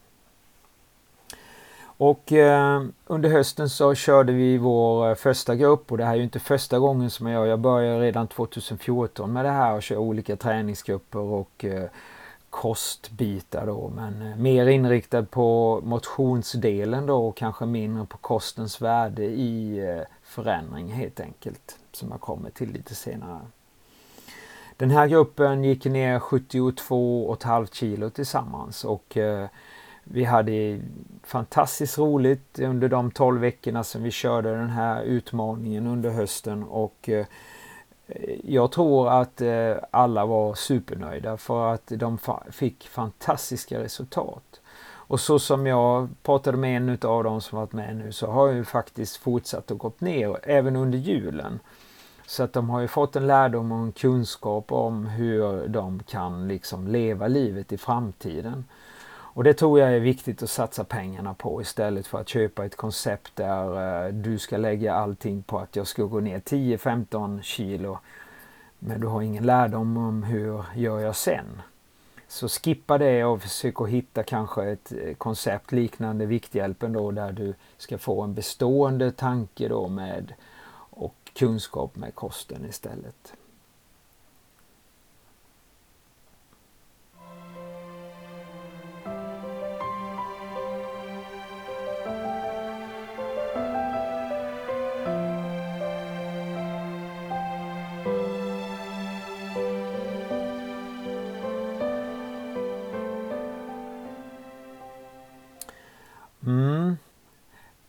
Och 1.83 2.33
eh, 2.33 2.83
under 3.07 3.29
hösten 3.29 3.69
så 3.69 3.95
körde 3.95 4.33
vi 4.33 4.59
vår 4.59 5.09
eh, 5.09 5.15
första 5.15 5.55
grupp 5.55 5.93
och 5.93 5.99
det 5.99 6.05
här 6.05 6.13
är 6.13 6.19
ju 6.19 6.25
inte 6.25 6.41
första 6.41 6.79
gången 6.79 7.11
som 7.11 7.27
jag 7.27 7.41
gör. 7.41 7.47
Jag 7.47 7.61
började 7.61 8.01
redan 8.01 8.29
2014 8.29 9.33
med 9.33 9.45
det 9.45 9.51
här 9.51 9.75
och 9.75 9.83
kör 9.83 9.97
olika 9.97 10.37
träningsgrupper 10.37 11.19
och 11.19 11.65
eh, 11.65 11.89
kostbitar 12.57 13.67
då. 13.67 13.93
Men 13.97 14.23
eh, 14.23 14.37
mer 14.37 14.67
inriktad 14.67 15.23
på 15.23 15.81
motionsdelen 15.85 17.07
då 17.07 17.29
och 17.29 17.37
kanske 17.37 17.67
mindre 17.67 18.07
på 18.07 18.19
kostens 18.19 18.81
värde 18.81 19.25
i 19.25 19.79
eh, 19.79 20.03
förändring 20.23 20.93
helt 20.93 21.21
enkelt. 21.21 21.79
Som 21.93 22.11
jag 22.11 22.21
kommer 22.21 22.51
till 22.51 22.73
lite 22.73 22.95
senare. 22.95 23.41
Den 24.77 24.91
här 24.91 25.07
gruppen 25.07 25.65
gick 25.65 25.85
ner 25.85 26.19
72,5 26.19 27.69
kilo 27.73 28.11
tillsammans 28.11 28.85
och 28.85 29.17
eh, 29.17 29.49
vi 30.05 30.25
hade 30.25 30.81
fantastiskt 31.23 31.99
roligt 31.99 32.59
under 32.59 32.89
de 32.89 33.11
12 33.11 33.41
veckorna 33.41 33.85
som 33.85 34.03
vi 34.03 34.11
körde 34.11 34.57
den 34.57 34.71
här 34.71 35.03
utmaningen 35.03 35.87
under 35.87 36.11
hösten 36.11 36.63
och 36.63 37.11
jag 38.45 38.73
tror 38.73 39.09
att 39.21 39.41
eh, 39.41 39.75
alla 39.91 40.27
var 40.27 40.55
supernöjda 40.55 41.37
för 41.37 41.75
att 41.75 41.87
de 41.87 42.19
fick 42.51 42.89
fantastiska 42.89 43.81
resultat. 43.81 44.61
Och 45.09 45.21
så 45.21 45.39
som 45.39 45.67
jag 45.67 46.09
pratade 46.23 46.57
med 46.57 46.77
en 46.77 46.99
av 47.03 47.25
dem 47.25 47.41
som 47.41 47.59
varit 47.59 47.73
med 47.73 47.97
nu 47.97 48.13
så 48.13 48.27
har 48.27 48.53
jag 48.53 48.67
faktiskt 48.67 49.17
fortsatt 49.17 49.71
att 49.71 49.79
gått 49.79 50.01
ner 50.01 50.37
även 50.43 50.77
under 50.77 50.99
julen. 50.99 51.59
Så 52.27 52.43
att 52.43 52.53
de 52.53 52.71
har 52.71 52.81
ju 52.81 52.89
fått 52.89 53.17
en 53.17 53.27
lärdom 53.27 53.73
och 53.73 53.79
en 53.79 53.93
kunskap 53.93 54.73
om 54.73 55.07
hur 55.07 55.69
de 55.69 56.03
kan 56.03 56.49
liksom 56.49 56.89
leva 56.89 57.29
livet 57.29 57.73
i 57.73 57.79
framtiden. 57.79 58.65
Och 59.37 59.45
det 59.45 59.55
tror 59.55 59.81
jag 59.81 59.95
är 59.95 60.01
viktigt 60.01 60.43
att 60.43 60.51
satsa 60.51 60.85
pengarna 60.85 61.35
på 61.35 61.63
istället 61.63 62.07
för 62.07 62.21
att 62.21 62.29
köpa 62.29 62.65
ett 62.65 62.77
koncept 62.77 63.37
där 63.37 64.07
eh, 64.07 64.13
du 64.13 64.39
ska 64.39 64.57
lägga 64.57 64.95
allting 64.95 65.43
på 65.43 65.59
att 65.59 65.77
jag 65.77 65.87
ska 65.87 66.05
gå 66.05 66.21
ner 66.21 66.41
10-15 66.41 67.43
kilo. 67.43 67.99
Men 68.79 69.01
du 69.01 69.07
har 69.07 69.23
ingen 69.23 69.47
lärdom 69.47 69.97
om 69.97 70.23
hur 70.23 70.65
gör 70.75 71.01
jag 71.01 71.17
sen. 71.17 71.63
Så 72.29 72.49
skippa 72.49 72.99
det 72.99 73.25
och 73.25 73.43
försök 73.43 73.81
att 73.81 73.89
hitta 73.89 74.23
kanske 74.23 74.65
ett 74.65 74.93
eh, 74.93 75.15
koncept 75.15 75.73
liknande 75.73 76.27
Vikthjälpen 76.27 76.93
då 76.93 77.11
där 77.11 77.33
du 77.33 77.55
ska 77.77 77.99
få 77.99 78.23
en 78.23 78.35
bestående 78.35 79.13
tanke 79.13 79.69
då 79.69 79.89
med 79.89 80.35
och 80.91 81.17
kunskap 81.35 81.97
med 81.97 82.15
kosten 82.15 82.67
istället. 82.69 83.33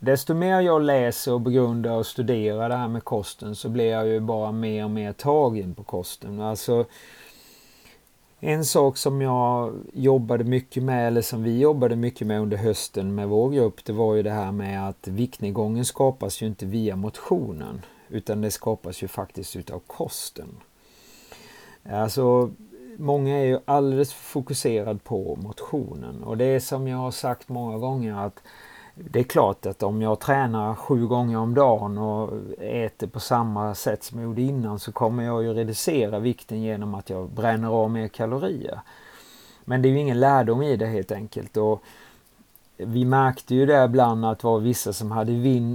Desto 0.07 0.33
mer 0.33 0.61
jag 0.61 0.81
läser 0.81 1.33
och 1.33 1.41
begrundar 1.41 1.91
och 1.91 2.05
studerar 2.05 2.69
det 2.69 2.75
här 2.75 2.87
med 2.87 3.03
kosten 3.03 3.55
så 3.55 3.69
blir 3.69 3.85
jag 3.85 4.07
ju 4.07 4.19
bara 4.19 4.51
mer 4.51 4.83
och 4.83 4.91
mer 4.91 5.13
tagen 5.13 5.75
på 5.75 5.83
kosten. 5.83 6.41
Alltså, 6.41 6.85
en 8.39 8.65
sak 8.65 8.97
som 8.97 9.21
jag 9.21 9.73
jobbade 9.93 10.43
mycket 10.43 10.83
med, 10.83 11.07
eller 11.07 11.21
som 11.21 11.43
vi 11.43 11.59
jobbade 11.59 11.95
mycket 11.95 12.27
med 12.27 12.41
under 12.41 12.57
hösten 12.57 13.15
med 13.15 13.27
vår 13.27 13.49
grupp, 13.49 13.85
det 13.85 13.93
var 13.93 14.15
ju 14.15 14.23
det 14.23 14.31
här 14.31 14.51
med 14.51 14.89
att 14.89 15.07
viktnedgången 15.07 15.85
skapas 15.85 16.41
ju 16.41 16.47
inte 16.47 16.65
via 16.65 16.95
motionen, 16.95 17.81
utan 18.09 18.41
det 18.41 18.51
skapas 18.51 19.03
ju 19.03 19.07
faktiskt 19.07 19.55
utav 19.55 19.79
kosten. 19.87 20.57
Alltså, 21.89 22.51
många 22.97 23.37
är 23.37 23.45
ju 23.45 23.59
alldeles 23.65 24.13
fokuserad 24.13 25.03
på 25.03 25.37
motionen 25.41 26.23
och 26.23 26.37
det 26.37 26.45
är 26.45 26.59
som 26.59 26.87
jag 26.87 26.97
har 26.97 27.11
sagt 27.11 27.49
många 27.49 27.77
gånger 27.77 28.25
att 28.25 28.41
det 28.99 29.19
är 29.19 29.23
klart 29.23 29.65
att 29.65 29.83
om 29.83 30.01
jag 30.01 30.19
tränar 30.19 30.75
sju 30.75 31.07
gånger 31.07 31.37
om 31.37 31.53
dagen 31.53 31.97
och 31.97 32.33
äter 32.59 33.07
på 33.07 33.19
samma 33.19 33.75
sätt 33.75 34.03
som 34.03 34.19
jag 34.19 34.25
gjorde 34.25 34.41
innan 34.41 34.79
så 34.79 34.91
kommer 34.91 35.23
jag 35.23 35.43
ju 35.43 35.53
reducera 35.53 36.19
vikten 36.19 36.61
genom 36.61 36.95
att 36.95 37.09
jag 37.09 37.29
bränner 37.29 37.69
av 37.69 37.91
mer 37.91 38.07
kalorier. 38.07 38.79
Men 39.65 39.81
det 39.81 39.87
är 39.87 39.91
ju 39.91 39.99
ingen 39.99 40.19
lärdom 40.19 40.61
i 40.61 40.75
det 40.75 40.85
helt 40.85 41.11
enkelt. 41.11 41.57
Och 41.57 41.83
vi 42.77 43.05
märkte 43.05 43.55
ju 43.55 43.65
det 43.65 43.83
ibland 43.83 44.25
att 44.25 44.39
det 44.39 44.47
var 44.47 44.59
vissa 44.59 44.93
som 44.93 45.11
hade 45.11 45.31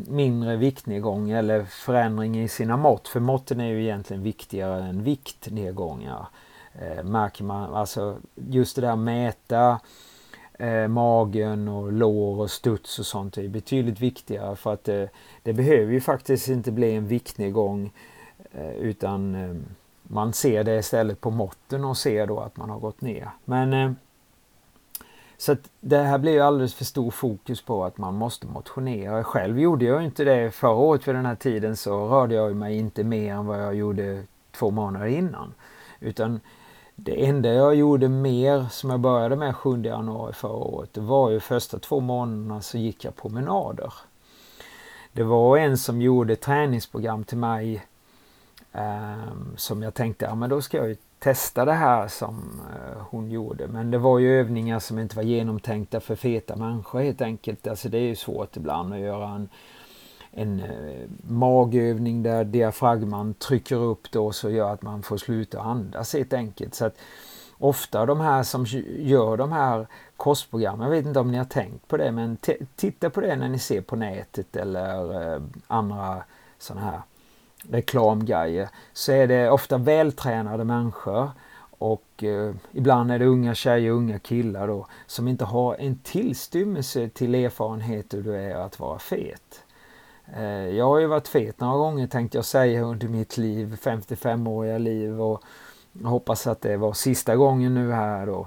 mindre 0.08 0.56
viktnedgång 0.56 1.30
eller 1.30 1.64
förändring 1.64 2.42
i 2.42 2.48
sina 2.48 2.76
mått. 2.76 3.08
För 3.08 3.20
måtten 3.20 3.60
är 3.60 3.68
ju 3.68 3.82
egentligen 3.82 4.22
viktigare 4.22 4.84
än 4.84 5.02
viktnedgångar. 5.02 6.26
Eh, 6.72 7.04
märker 7.04 7.44
man, 7.44 7.74
alltså 7.74 8.16
just 8.34 8.76
det 8.76 8.82
där 8.82 8.96
mäta 8.96 9.80
eh, 10.58 10.88
magen 10.88 11.68
och 11.68 11.92
lår 11.92 12.40
och 12.40 12.50
studs 12.50 12.98
och 12.98 13.06
sånt 13.06 13.38
är 13.38 13.48
betydligt 13.48 14.00
viktigare 14.00 14.56
för 14.56 14.72
att 14.72 14.88
eh, 14.88 15.04
det 15.42 15.52
behöver 15.52 15.92
ju 15.92 16.00
faktiskt 16.00 16.48
inte 16.48 16.72
bli 16.72 16.94
en 16.94 17.06
viktnedgång 17.06 17.92
eh, 18.52 18.72
utan 18.72 19.34
eh, 19.34 19.54
man 20.02 20.32
ser 20.32 20.64
det 20.64 20.78
istället 20.78 21.20
på 21.20 21.30
måtten 21.30 21.84
och 21.84 21.96
ser 21.96 22.26
då 22.26 22.40
att 22.40 22.56
man 22.56 22.70
har 22.70 22.78
gått 22.78 23.00
ner. 23.00 23.30
Men 23.44 23.72
eh, 23.72 23.92
så 25.36 25.52
att 25.52 25.70
det 25.80 25.98
här 25.98 26.18
blir 26.18 26.32
ju 26.32 26.40
alldeles 26.40 26.74
för 26.74 26.84
stor 26.84 27.10
fokus 27.10 27.62
på 27.62 27.84
att 27.84 27.98
man 27.98 28.14
måste 28.14 28.46
motionera. 28.46 29.24
Själv 29.24 29.60
gjorde 29.60 29.84
jag 29.84 30.04
inte 30.04 30.24
det 30.24 30.50
förra 30.50 30.70
året 30.70 31.08
vid 31.08 31.14
den 31.14 31.26
här 31.26 31.34
tiden 31.34 31.76
så 31.76 32.08
rörde 32.08 32.34
jag 32.34 32.56
mig 32.56 32.78
inte 32.78 33.04
mer 33.04 33.34
än 33.34 33.46
vad 33.46 33.62
jag 33.62 33.74
gjorde 33.74 34.22
två 34.52 34.70
månader 34.70 35.06
innan. 35.06 35.54
Utan 36.00 36.40
det 36.94 37.26
enda 37.26 37.52
jag 37.52 37.74
gjorde 37.74 38.08
mer 38.08 38.66
som 38.70 38.90
jag 38.90 39.00
började 39.00 39.36
med 39.36 39.56
7 39.56 39.82
januari 39.82 40.32
förra 40.32 40.52
året, 40.52 40.94
det 40.94 41.00
var 41.00 41.30
ju 41.30 41.40
första 41.40 41.78
två 41.78 42.00
månaderna 42.00 42.62
så 42.62 42.78
gick 42.78 43.04
jag 43.04 43.16
promenader. 43.16 43.92
Det 45.12 45.22
var 45.22 45.58
en 45.58 45.78
som 45.78 46.02
gjorde 46.02 46.36
träningsprogram 46.36 47.24
till 47.24 47.38
mig 47.38 47.86
eh, 48.72 49.32
som 49.56 49.82
jag 49.82 49.94
tänkte, 49.94 50.24
ja 50.24 50.34
men 50.34 50.50
då 50.50 50.62
ska 50.62 50.76
jag 50.76 50.88
ju 50.88 50.96
testa 51.18 51.64
det 51.64 51.72
här 51.72 52.08
som 52.08 52.60
eh, 52.74 53.02
hon 53.10 53.30
gjorde. 53.30 53.66
Men 53.66 53.90
det 53.90 53.98
var 53.98 54.18
ju 54.18 54.40
övningar 54.40 54.78
som 54.78 54.98
inte 54.98 55.16
var 55.16 55.22
genomtänkta 55.22 56.00
för 56.00 56.16
feta 56.16 56.56
människor 56.56 57.00
helt 57.00 57.20
enkelt. 57.20 57.66
Alltså 57.66 57.88
det 57.88 57.98
är 57.98 58.08
ju 58.08 58.16
svårt 58.16 58.56
ibland 58.56 58.92
att 58.92 59.00
göra 59.00 59.28
en, 59.28 59.48
en 60.32 60.60
eh, 60.60 61.08
magövning 61.22 62.22
där 62.22 62.44
diafragman 62.44 63.34
trycker 63.34 63.76
upp 63.76 64.10
då 64.10 64.32
så 64.32 64.50
gör 64.50 64.72
att 64.72 64.82
man 64.82 65.02
får 65.02 65.16
sluta 65.16 65.60
andas 65.60 66.12
helt 66.12 66.32
enkelt. 66.32 66.74
Så 66.74 66.84
att 66.84 66.96
ofta 67.58 68.06
de 68.06 68.20
här 68.20 68.42
som 68.42 68.66
gör 68.98 69.36
de 69.36 69.52
här 69.52 69.86
kostprogrammen, 70.16 70.84
jag 70.84 70.90
vet 70.90 71.06
inte 71.06 71.20
om 71.20 71.30
ni 71.30 71.38
har 71.38 71.44
tänkt 71.44 71.88
på 71.88 71.96
det, 71.96 72.12
men 72.12 72.36
titta 72.76 73.10
på 73.10 73.20
det 73.20 73.36
när 73.36 73.48
ni 73.48 73.58
ser 73.58 73.80
på 73.80 73.96
nätet 73.96 74.56
eller 74.56 75.32
eh, 75.34 75.42
andra 75.66 76.22
sådana 76.58 76.86
här 76.86 77.02
reklamgrejer 77.70 78.68
så 78.92 79.12
är 79.12 79.26
det 79.26 79.50
ofta 79.50 79.78
vältränade 79.78 80.64
människor 80.64 81.30
och 81.78 82.24
eh, 82.24 82.54
ibland 82.72 83.12
är 83.12 83.18
det 83.18 83.26
unga 83.26 83.54
tjejer 83.54 83.90
och 83.90 83.96
unga 83.96 84.18
killar 84.18 84.68
då 84.68 84.86
som 85.06 85.28
inte 85.28 85.44
har 85.44 85.74
en 85.74 85.98
tillstymmelse 85.98 87.08
till 87.08 87.34
erfarenhet 87.34 88.14
hur 88.14 88.22
det 88.22 88.38
är 88.38 88.54
att 88.54 88.80
vara 88.80 88.98
fet. 88.98 89.61
Eh, 90.36 90.68
jag 90.76 90.84
har 90.84 90.98
ju 90.98 91.06
varit 91.06 91.28
fet 91.28 91.60
några 91.60 91.76
gånger 91.76 92.06
tänkte 92.06 92.38
jag 92.38 92.44
säga 92.44 92.82
under 92.82 93.08
mitt 93.08 93.36
liv, 93.36 93.78
55-åriga 93.82 94.78
liv 94.78 95.20
och 95.20 95.42
jag 95.92 96.08
hoppas 96.08 96.46
att 96.46 96.60
det 96.60 96.76
var 96.76 96.92
sista 96.92 97.36
gången 97.36 97.74
nu 97.74 97.92
här 97.92 98.26
då 98.26 98.46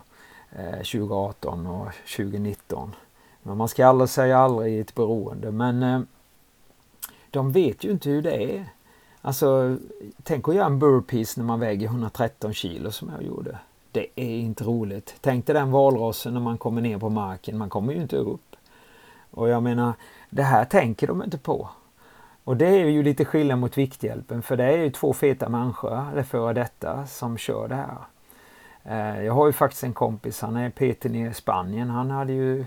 eh, 0.51 0.77
2018 0.77 1.68
och 1.68 1.88
2019. 2.18 2.96
Men 3.44 3.58
man 3.58 3.68
ska 3.68 3.88
aldrig 3.88 4.10
säga 4.10 4.38
aldrig 4.38 4.74
i 4.74 4.80
ett 4.80 4.96
beroende 4.96 5.51
men 5.51 5.84
eh, 5.84 6.00
de 7.30 7.51
vet 7.51 7.84
ju 7.84 7.92
inte 7.92 8.10
hur 8.10 8.22
det 8.22 8.44
är. 8.44 8.65
Alltså, 9.22 9.77
tänk 10.24 10.48
att 10.48 10.56
göra 10.56 10.65
en 10.65 10.80
burpees 10.80 11.38
när 11.38 11.44
man 11.44 11.60
väger 11.60 11.88
113 11.88 12.54
kilo 12.54 12.92
som 12.92 13.12
jag 13.15 13.24
gjorde. 13.24 13.60
Det 13.92 14.08
är 14.15 14.38
inte 14.38 14.63
roligt. 14.63 15.15
Tänk 15.22 15.46
dig 15.46 15.54
den 15.54 15.72
valrossen 15.72 16.34
när 16.34 16.42
man 16.42 16.58
kommer 16.58 16.82
ner 16.82 16.98
på 16.98 17.10
marken. 17.10 17.58
Man 17.58 17.70
kommer 17.70 17.94
ju 17.94 18.01
inte 18.01 18.18
upp. 18.18 18.56
Och 19.32 19.50
jag 19.50 19.63
menar, 19.63 19.94
det 20.36 20.44
här 20.44 20.65
tänker 20.65 21.08
de 21.08 21.24
inte 21.24 21.38
på. 21.38 21.70
Och 22.44 22.58
det 22.58 22.68
är 22.68 22.86
ju 22.86 23.04
lite 23.04 23.25
skillnad 23.25 23.60
mot 23.60 23.77
Vikthjälpen 23.77 24.42
för 24.42 24.58
det 24.58 24.63
är 24.63 24.77
ju 24.77 24.92
två 24.92 25.13
feta 25.13 25.50
människor, 25.50 26.12
eller 26.12 26.24
före 26.24 26.54
detta, 26.54 27.08
som 27.08 27.38
kör 27.38 27.68
det 27.68 27.75
här. 27.75 27.98
Eh, 28.84 29.25
jag 29.25 29.34
har 29.34 29.46
ju 29.46 29.54
faktiskt 29.54 29.84
en 29.84 29.94
kompis, 29.94 30.42
han 30.42 30.56
är 30.56 30.70
PT 30.70 31.04
nere 31.04 31.30
i 31.30 31.34
Spanien. 31.34 31.89
Han 31.89 32.12
hade 32.12 32.34
ju 32.34 32.65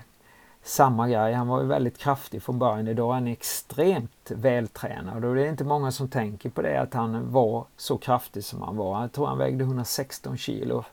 samma 0.63 1.09
grej. 1.09 1.33
Han 1.33 1.49
var 1.49 1.61
ju 1.61 1.67
väldigt 1.67 1.99
kraftig 1.99 2.43
från 2.43 2.59
början. 2.59 2.89
Idag 2.89 3.11
är 3.11 3.15
han 3.15 3.27
extremt 3.27 4.31
vältränad 4.31 5.25
och 5.25 5.35
det 5.35 5.47
är 5.47 5.51
inte 5.51 5.65
många 5.65 5.93
som 5.93 6.09
tänker 6.09 6.51
på 6.51 6.63
det 6.63 6.81
att 6.81 6.95
han 6.95 7.33
var 7.33 7.65
så 7.77 7.99
kraftig 7.99 8.45
som 8.45 8.63
han 8.63 8.77
var. 8.77 9.01
Jag 9.01 9.13
tror 9.13 9.27
han 9.27 9.39
vägde 9.39 9.65
116 9.65 10.37
kilo 10.37 10.85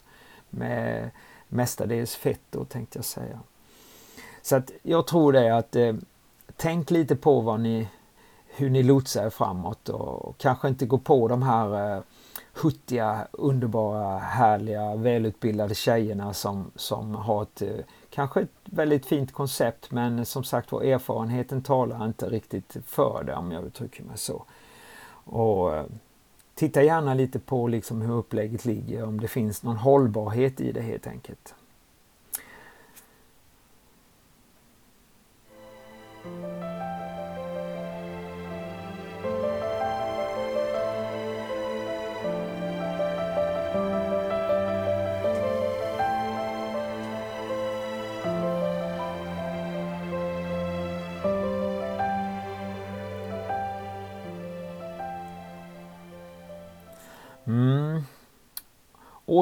med 0.50 1.10
mestadels 1.48 2.16
fett 2.16 2.42
då 2.50 2.66
tänkte 2.66 2.98
jag 2.98 3.06
säga. 3.06 3.40
Så 4.42 4.56
att 4.56 4.72
jag 4.84 5.08
tror 5.08 5.34
det 5.34 5.58
att 5.58 5.76
eh, 5.76 5.94
tänk 6.56 6.92
lite 6.92 7.16
på 7.16 7.42
vad 7.42 7.60
ni, 7.60 7.88
hur 8.48 8.70
ni 8.70 8.84
lotsar 8.84 9.26
er 9.26 9.30
framåt 9.30 9.90
och 9.90 10.38
kanske 10.38 10.68
inte 10.68 10.86
gå 10.86 10.98
på 10.98 11.28
de 11.28 11.44
här 11.44 11.96
eh, 11.96 12.04
huttiga, 12.54 13.28
underbara, 13.32 14.18
härliga, 14.18 14.96
välutbildade 14.96 15.76
tjejerna 15.76 16.34
som, 16.34 16.72
som 16.76 17.16
har 17.16 17.44
ett 17.44 17.62
eh, 17.62 17.70
kanske 18.10 18.42
ett 18.42 18.50
väldigt 18.64 19.06
fint 19.06 19.34
koncept 19.34 19.92
men 19.92 20.26
som 20.26 20.44
sagt 20.44 20.72
var 20.72 20.82
erfarenheten 20.82 21.64
talar 21.64 22.06
inte 22.06 22.30
riktigt 22.30 22.78
för 22.86 23.24
det 23.24 23.36
om 23.36 23.52
jag 23.52 23.66
uttrycker 23.66 24.04
mig 24.04 24.18
så. 24.18 24.44
Och 25.24 25.76
eh, 25.76 25.86
Titta 26.56 26.84
gärna 26.84 27.14
lite 27.14 27.40
på 27.40 27.68
liksom 27.68 28.02
hur 28.02 28.14
upplägget 28.14 28.66
ligger, 28.66 29.04
om 29.04 29.20
det 29.20 29.28
finns 29.28 29.64
någon 29.64 29.78
hållbarhet 29.78 30.62
i 30.62 30.72
det 30.72 30.82
helt 30.82 31.08
enkelt. 31.08 31.56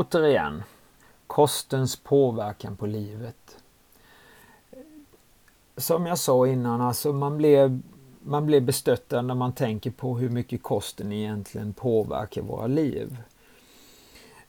Återigen, 0.04 0.64
kostens 1.28 1.96
påverkan 1.96 2.78
på 2.78 2.86
livet. 2.86 3.58
Som 5.78 6.06
jag 6.06 6.18
sa 6.18 6.48
innan, 6.48 6.82
alltså 6.82 7.14
man 7.14 7.38
blir, 7.38 7.80
man 8.24 8.46
blev 8.46 8.64
bestöttad 8.64 9.22
när 9.22 9.36
man 9.36 9.54
tänker 9.54 9.92
på 9.92 10.18
hur 10.18 10.30
mycket 10.30 10.64
kosten 10.64 11.12
egentligen 11.12 11.74
påverkar 11.74 12.42
våra 12.42 12.68
liv. 12.68 13.18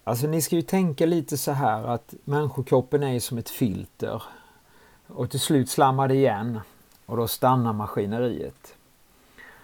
Alltså 0.05 0.27
ni 0.27 0.43
ska 0.43 0.57
ju 0.57 0.63
tänka 0.63 1.07
lite 1.07 1.39
så 1.39 1.53
här 1.53 1.85
att 1.85 2.15
människokroppen 2.25 3.03
är 3.03 3.21
som 3.21 3.39
ett 3.39 3.51
filter 3.51 4.23
och 5.07 5.31
till 5.31 5.41
slut 5.41 5.71
slammar 5.71 6.09
det 6.09 6.15
igen 6.15 6.61
och 7.07 7.17
då 7.17 7.29
stannar 7.29 7.73
maskineriet. 7.73 8.75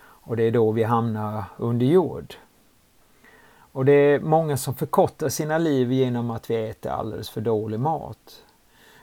Och 0.00 0.36
det 0.36 0.42
är 0.42 0.50
då 0.50 0.72
vi 0.72 0.82
hamnar 0.82 1.44
under 1.56 1.86
jord. 1.86 2.34
Och 3.72 3.84
det 3.84 3.92
är 3.92 4.20
många 4.20 4.56
som 4.56 4.74
förkortar 4.74 5.28
sina 5.28 5.58
liv 5.58 5.92
genom 5.92 6.30
att 6.30 6.50
vi 6.50 6.68
äter 6.68 6.90
alldeles 6.90 7.30
för 7.30 7.40
dålig 7.40 7.80
mat. 7.80 8.42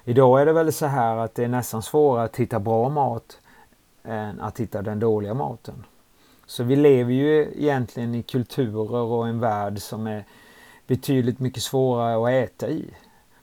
Idag 0.03 0.41
är 0.41 0.45
det 0.45 0.53
väl 0.53 0.73
så 0.73 0.85
här 0.85 1.17
att 1.17 1.35
det 1.35 1.43
är 1.43 1.47
nästan 1.47 1.83
svårare 1.83 2.25
att 2.25 2.35
hitta 2.35 2.59
bra 2.59 2.89
mat 2.89 3.39
än 4.03 4.41
att 4.41 4.59
hitta 4.59 4.81
den 4.81 4.99
dåliga 4.99 5.33
maten. 5.33 5.85
Så 6.45 6.63
vi 6.63 6.75
lever 6.75 7.13
ju 7.13 7.41
egentligen 7.41 8.15
i 8.15 8.23
kulturer 8.23 9.01
och 9.01 9.27
en 9.27 9.39
värld 9.39 9.79
som 9.81 10.07
är 10.07 10.25
betydligt 10.87 11.39
mycket 11.39 11.63
svårare 11.63 12.23
att 12.23 12.49
äta 12.49 12.69
i. 12.69 12.85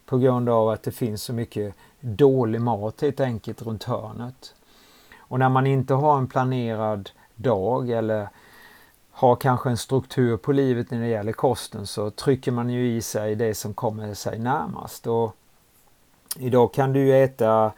På 0.07 0.19
grund 0.19 0.49
av 0.49 0.69
att 0.69 0.83
det 0.83 0.93
finns 0.93 1.23
så 1.23 1.33
mycket 1.33 1.75
dålig 2.01 2.61
mat 2.61 3.01
helt 3.01 3.21
enkelt 3.21 3.63
runt 3.63 3.85
hörnet. 3.85 4.55
Och 5.19 5.39
när 5.39 5.49
man 5.49 5.67
inte 5.67 5.95
har 5.95 6.19
en 6.19 6.27
planerad 6.27 7.11
dag 7.35 7.91
eller 7.91 8.29
har 9.17 9.37
kanske 9.37 9.71
en 9.71 9.77
struktur 9.77 10.37
på 10.37 10.53
livet 10.53 10.91
när 10.91 11.01
det 11.01 11.07
gäller 11.07 11.33
kosten 11.33 11.87
så 11.87 12.11
trycker 12.11 12.53
man 12.53 12.71
ju 12.71 12.97
i 12.97 13.03
sig 13.03 13.35
det 13.35 13.55
som 13.55 13.75
kommer 13.75 14.15
sig 14.15 14.39
närmast. 14.39 15.07
Och 15.07 15.37
idag 16.39 16.75
kan 16.75 16.93
du 16.93 17.17
äta 17.17 17.73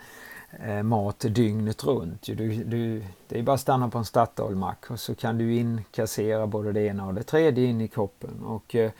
eh, 0.65 0.83
mat 0.83 1.21
dygnet 1.21 1.85
runt. 1.85 2.23
Du, 2.23 2.65
du, 2.65 3.05
det 3.29 3.39
är 3.39 3.43
bara 3.43 3.55
att 3.55 3.61
stanna 3.61 3.89
på 3.89 3.99
en 3.99 4.05
Statoilmack 4.05 4.91
och 4.91 5.01
så 5.01 5.15
kan 5.15 5.39
du 5.39 5.55
inkassera 5.55 6.47
både 6.47 6.73
det 6.73 6.83
ena 6.83 7.07
och 7.07 7.15
det 7.15 7.23
tredje 7.23 7.67
in 7.67 7.81
i 7.81 7.89
kroppen. 7.89 8.45
Och, 8.45 8.75
eh, 8.75 8.91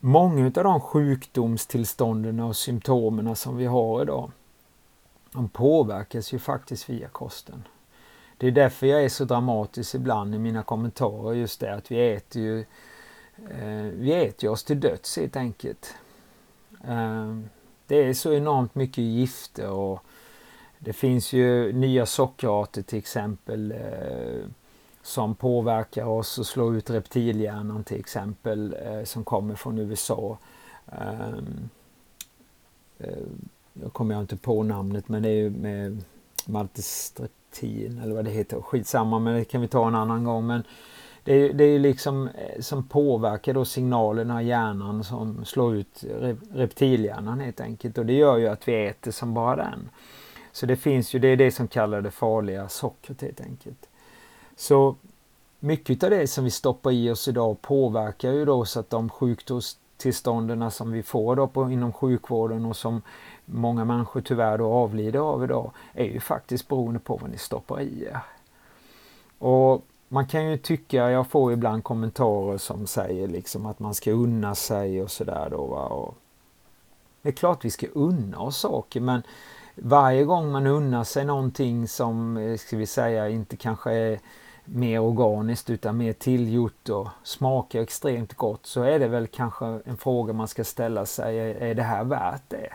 många 0.00 0.46
av 0.46 0.52
de 0.52 0.80
sjukdomstillstånden 0.80 2.40
och 2.40 2.56
symptomen 2.56 3.36
som 3.36 3.56
vi 3.56 3.66
har 3.66 4.02
idag 4.02 4.30
de 5.34 5.48
påverkas 5.48 6.32
ju 6.32 6.38
faktiskt 6.38 6.90
via 6.90 7.08
kosten. 7.08 7.62
Det 8.38 8.46
är 8.46 8.50
därför 8.50 8.86
jag 8.86 9.04
är 9.04 9.08
så 9.08 9.24
dramatisk 9.24 9.94
ibland 9.94 10.34
i 10.34 10.38
mina 10.38 10.62
kommentarer 10.62 11.34
just 11.34 11.60
det 11.60 11.74
att 11.74 11.90
vi 11.90 12.12
äter 12.12 12.42
ju 12.42 12.60
eh, 13.50 13.92
vi 13.92 14.12
äter 14.12 14.50
oss 14.50 14.64
till 14.64 14.80
döds 14.80 15.16
helt 15.16 15.36
enkelt. 15.36 15.94
Eh, 16.84 17.38
det 17.86 17.96
är 17.96 18.14
så 18.14 18.32
enormt 18.32 18.74
mycket 18.74 19.04
gifter 19.04 19.70
och 19.70 20.04
det 20.78 20.92
finns 20.92 21.32
ju 21.32 21.72
nya 21.72 22.06
sockerarter 22.06 22.82
till 22.82 22.98
exempel 22.98 23.72
eh, 23.72 24.48
som 25.02 25.34
påverkar 25.34 26.04
oss 26.04 26.38
och 26.38 26.46
slår 26.46 26.76
ut 26.76 26.90
reptilhjärnan 26.90 27.84
till 27.84 28.00
exempel 28.00 28.76
eh, 28.86 29.04
som 29.04 29.24
kommer 29.24 29.54
från 29.54 29.78
USA. 29.78 30.38
Ehm, 30.86 31.68
eh, 32.98 33.08
jag 33.72 33.92
kommer 33.92 34.14
jag 34.14 34.22
inte 34.22 34.36
på 34.36 34.62
namnet 34.62 35.08
men 35.08 35.22
det 35.22 35.28
är 35.28 35.36
ju 35.36 35.50
med 35.50 36.04
maltestret 36.46 37.32
10 37.54 38.00
eller 38.02 38.14
vad 38.14 38.24
det 38.24 38.30
heter. 38.30 38.60
Skitsamma 38.60 39.18
men 39.18 39.34
det 39.34 39.44
kan 39.44 39.60
vi 39.60 39.68
ta 39.68 39.88
en 39.88 39.94
annan 39.94 40.24
gång. 40.24 40.46
Men 40.46 40.62
det 41.24 41.34
är, 41.34 41.52
det 41.52 41.64
är 41.64 41.78
liksom 41.78 42.28
eh, 42.28 42.60
som 42.60 42.88
påverkar 42.88 43.54
då 43.54 43.64
signalerna 43.64 44.42
i 44.42 44.46
hjärnan 44.46 45.04
som 45.04 45.44
slår 45.44 45.76
ut 45.76 46.04
reptilhjärnan 46.52 47.40
helt 47.40 47.60
enkelt. 47.60 47.98
Och 47.98 48.06
det 48.06 48.12
gör 48.12 48.36
ju 48.36 48.46
att 48.48 48.68
vi 48.68 48.86
äter 48.86 49.10
som 49.10 49.34
bara 49.34 49.56
den. 49.56 49.90
Så 50.52 50.66
det 50.66 50.76
finns 50.76 51.14
ju, 51.14 51.18
det 51.18 51.28
är 51.28 51.36
det 51.36 51.50
som 51.50 51.68
kallar 51.68 52.00
det 52.00 52.10
farliga 52.10 52.68
sockret 52.68 53.22
helt 53.22 53.40
enkelt. 53.40 53.88
Så 54.56 54.96
mycket 55.60 56.02
av 56.02 56.10
det 56.10 56.26
som 56.26 56.44
vi 56.44 56.50
stoppar 56.50 56.92
i 56.92 57.10
oss 57.10 57.28
idag 57.28 57.62
påverkar 57.62 58.32
ju 58.32 58.44
då 58.44 58.64
så 58.64 58.80
att 58.80 58.90
de 58.90 59.08
sjukdoms 59.08 59.78
tillstånden 59.96 60.70
som 60.70 60.92
vi 60.92 61.02
får 61.02 61.36
då 61.36 61.46
på, 61.46 61.70
inom 61.70 61.92
sjukvården 61.92 62.66
och 62.66 62.76
som 62.76 63.02
många 63.44 63.84
människor 63.84 64.20
tyvärr 64.20 64.58
då 64.58 64.72
avlider 64.72 65.18
av 65.18 65.44
idag 65.44 65.70
är 65.92 66.04
ju 66.04 66.20
faktiskt 66.20 66.68
beroende 66.68 67.00
på 67.00 67.16
vad 67.16 67.30
ni 67.30 67.38
stoppar 67.38 67.80
i 67.80 68.04
er. 68.04 68.20
Och 69.38 69.84
man 70.08 70.26
kan 70.26 70.50
ju 70.50 70.56
tycka, 70.56 71.10
jag 71.10 71.26
får 71.26 71.52
ibland 71.52 71.84
kommentarer 71.84 72.58
som 72.58 72.86
säger 72.86 73.28
liksom 73.28 73.66
att 73.66 73.78
man 73.78 73.94
ska 73.94 74.12
unna 74.12 74.54
sig 74.54 75.02
och 75.02 75.10
sådär 75.10 75.48
då. 75.50 75.66
Va? 75.66 75.86
Och 75.86 76.14
det 77.22 77.28
är 77.28 77.32
klart 77.32 77.64
vi 77.64 77.70
ska 77.70 77.86
unna 77.86 78.38
oss 78.38 78.56
saker 78.56 79.00
men 79.00 79.22
varje 79.74 80.24
gång 80.24 80.52
man 80.52 80.66
unnar 80.66 81.04
sig 81.04 81.24
någonting 81.24 81.88
som, 81.88 82.36
eh, 82.36 82.56
ska 82.56 82.76
vi 82.76 82.86
säga, 82.86 83.28
inte 83.28 83.56
kanske 83.56 83.92
är 83.92 84.20
mer 84.64 85.00
organiskt 85.00 85.70
utan 85.70 85.96
mer 85.96 86.12
tillgjort 86.12 86.88
och 86.88 87.08
smakar 87.22 87.80
extremt 87.80 88.34
gott 88.34 88.66
så 88.66 88.82
är 88.82 88.98
det 88.98 89.08
väl 89.08 89.26
kanske 89.26 89.66
en 89.84 89.96
fråga 89.96 90.32
man 90.32 90.48
ska 90.48 90.64
ställa 90.64 91.06
sig. 91.06 91.38
Är 91.38 91.74
det 91.74 91.82
här 91.82 92.04
värt 92.04 92.42
det? 92.48 92.72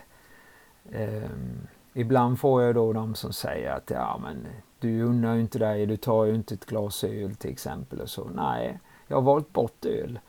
Um, 0.84 1.68
ibland 1.94 2.40
får 2.40 2.64
jag 2.64 2.76
då 2.76 2.94
de 2.94 3.16
som 3.16 3.34
säger 3.34 3.72
att 3.72 3.90
ja 3.90 4.20
men 4.24 4.48
du 4.80 5.04
unnar 5.04 5.36
ju 5.36 5.42
inte 5.42 5.60
dig, 5.60 5.86
du 5.86 5.98
tar 5.98 6.26
ju 6.26 6.36
inte 6.36 6.54
ett 6.54 6.66
glas 6.66 7.04
öl 7.04 7.36
till 7.36 7.52
exempel 7.52 8.02
och 8.02 8.10
så. 8.10 8.28
Nej, 8.36 8.80
jag 9.08 9.18
har 9.18 9.22
valt 9.22 9.54
bort 9.54 9.86
öl. 9.86 10.20